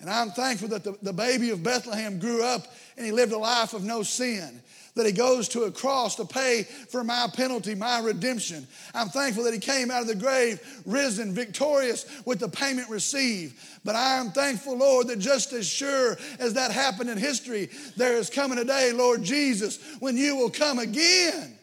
And 0.00 0.10
I'm 0.10 0.30
thankful 0.30 0.68
that 0.68 0.84
the, 0.84 0.96
the 1.02 1.12
baby 1.12 1.50
of 1.50 1.62
Bethlehem 1.62 2.18
grew 2.18 2.42
up 2.42 2.66
and 2.96 3.06
he 3.06 3.12
lived 3.12 3.32
a 3.32 3.38
life 3.38 3.72
of 3.72 3.84
no 3.84 4.02
sin 4.02 4.62
that 4.96 5.06
he 5.06 5.12
goes 5.12 5.46
to 5.48 5.64
a 5.64 5.70
cross 5.70 6.16
to 6.16 6.24
pay 6.24 6.62
for 6.62 7.04
my 7.04 7.28
penalty, 7.34 7.74
my 7.74 8.00
redemption. 8.00 8.66
I'm 8.94 9.08
thankful 9.08 9.44
that 9.44 9.52
he 9.52 9.60
came 9.60 9.90
out 9.90 10.00
of 10.00 10.08
the 10.08 10.14
grave, 10.14 10.58
risen, 10.86 11.34
victorious 11.34 12.06
with 12.24 12.40
the 12.40 12.48
payment 12.48 12.88
received. 12.88 13.56
But 13.84 13.94
I 13.94 14.16
am 14.16 14.30
thankful, 14.30 14.78
Lord, 14.78 15.08
that 15.08 15.18
just 15.18 15.52
as 15.52 15.68
sure 15.68 16.16
as 16.38 16.54
that 16.54 16.70
happened 16.70 17.10
in 17.10 17.18
history, 17.18 17.68
there 17.96 18.16
is 18.16 18.30
coming 18.30 18.58
a 18.58 18.64
day, 18.64 18.92
Lord 18.92 19.22
Jesus, 19.22 19.78
when 20.00 20.16
you 20.16 20.34
will 20.34 20.50
come 20.50 20.78
again. 20.78 21.58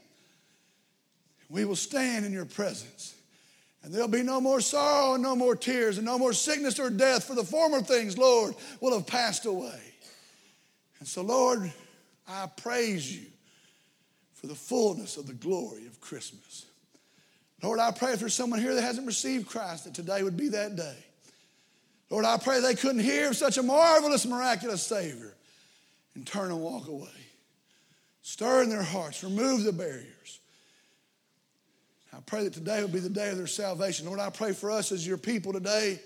We 1.49 1.65
will 1.65 1.75
stand 1.75 2.25
in 2.25 2.31
your 2.31 2.45
presence. 2.45 3.15
And 3.83 3.93
there'll 3.93 4.07
be 4.07 4.23
no 4.23 4.39
more 4.39 4.61
sorrow 4.61 5.13
and 5.13 5.23
no 5.23 5.35
more 5.35 5.55
tears 5.55 5.97
and 5.97 6.05
no 6.05 6.17
more 6.17 6.33
sickness 6.33 6.79
or 6.79 6.89
death, 6.89 7.25
for 7.25 7.35
the 7.35 7.43
former 7.43 7.81
things, 7.81 8.17
Lord, 8.17 8.55
will 8.79 8.93
have 8.93 9.05
passed 9.05 9.45
away. 9.45 9.79
And 10.99 11.07
so, 11.07 11.21
Lord, 11.21 11.71
I 12.27 12.47
praise 12.55 13.13
you 13.13 13.25
for 14.35 14.47
the 14.47 14.55
fullness 14.55 15.17
of 15.17 15.27
the 15.27 15.33
glory 15.33 15.85
of 15.85 15.99
Christmas. 15.99 16.65
Lord, 17.61 17.79
I 17.79 17.91
pray 17.91 18.15
there's 18.15 18.33
someone 18.33 18.59
here 18.59 18.73
that 18.75 18.81
hasn't 18.81 19.07
received 19.07 19.47
Christ, 19.47 19.85
that 19.85 19.93
today 19.93 20.23
would 20.23 20.37
be 20.37 20.49
that 20.49 20.75
day. 20.75 20.97
Lord, 22.09 22.25
I 22.25 22.37
pray 22.37 22.59
they 22.59 22.75
couldn't 22.75 23.01
hear 23.01 23.29
of 23.29 23.37
such 23.37 23.57
a 23.57 23.63
marvelous, 23.63 24.25
miraculous 24.25 24.83
Savior 24.83 25.33
and 26.15 26.27
turn 26.27 26.51
and 26.51 26.61
walk 26.61 26.87
away. 26.87 27.09
Stir 28.21 28.63
in 28.63 28.69
their 28.69 28.83
hearts, 28.83 29.23
remove 29.23 29.63
the 29.63 29.73
barriers. 29.73 30.39
I 32.15 32.19
pray 32.25 32.43
that 32.43 32.53
today 32.53 32.81
would 32.81 32.93
be 32.93 32.99
the 32.99 33.09
day 33.09 33.29
of 33.29 33.37
their 33.37 33.47
salvation. 33.47 34.05
Lord, 34.05 34.19
I 34.19 34.29
pray 34.29 34.53
for 34.53 34.69
us 34.69 34.91
as 34.91 35.05
your 35.05 35.17
people 35.17 35.51
today 35.51 35.99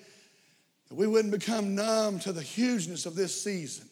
that 0.88 0.96
we 0.96 1.06
wouldn't 1.06 1.34
become 1.34 1.76
numb 1.76 2.20
to 2.20 2.32
the 2.32 2.42
hugeness 2.42 3.06
of 3.06 3.16
this 3.16 3.40
season 3.42 3.88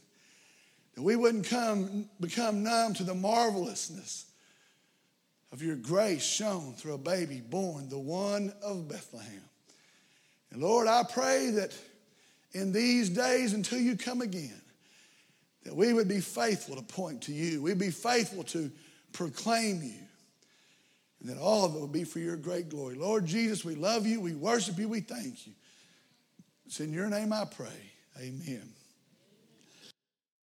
that 0.95 1.01
we 1.01 1.16
wouldn't 1.16 1.47
come, 1.47 2.09
become 2.20 2.63
numb 2.63 2.93
to 2.95 3.03
the 3.03 3.13
marvelousness 3.13 4.26
of 5.51 5.61
your 5.61 5.76
grace 5.76 6.24
shown 6.24 6.74
through 6.74 6.93
a 6.93 6.97
baby 6.97 7.41
born, 7.41 7.89
the 7.89 7.99
one 7.99 8.53
of 8.63 8.88
Bethlehem. 8.88 9.41
And 10.51 10.61
Lord, 10.61 10.88
I 10.88 11.03
pray 11.03 11.51
that 11.51 11.74
in 12.53 12.72
these 12.72 13.09
days 13.09 13.53
until 13.53 13.80
you 13.80 13.97
come 13.97 14.22
again, 14.22 14.61
that 15.63 15.76
we 15.76 15.91
would 15.91 16.07
be 16.07 16.22
faithful 16.22 16.76
to 16.76 16.82
point 16.82 17.24
to 17.24 17.34
you. 17.34 17.61
We'd 17.61 17.80
be 17.80 17.91
faithful 17.91 18.43
to 18.45 18.72
proclaim 19.11 19.82
you. 19.84 20.05
And 21.26 21.36
that 21.36 21.41
all 21.41 21.65
of 21.65 21.73
it 21.73 21.80
will 21.80 21.88
be 21.88 22.03
for 22.03 22.19
your 22.19 22.36
great 22.36 22.69
glory. 22.69 22.93
Lord 22.93 23.26
Jesus, 23.26 23.65
we 23.65 23.73
love 23.73 24.05
you. 24.05 24.21
We 24.21 24.36
worship 24.36 24.78
you. 24.78 24.88
We 24.88 24.99
thank 24.99 25.47
you. 25.47 25.53
It's 26.67 26.80
in 26.80 26.93
your 26.93 27.09
name 27.09 27.34
I 27.34 27.45
pray. 27.45 27.91
Amen. 28.19 28.74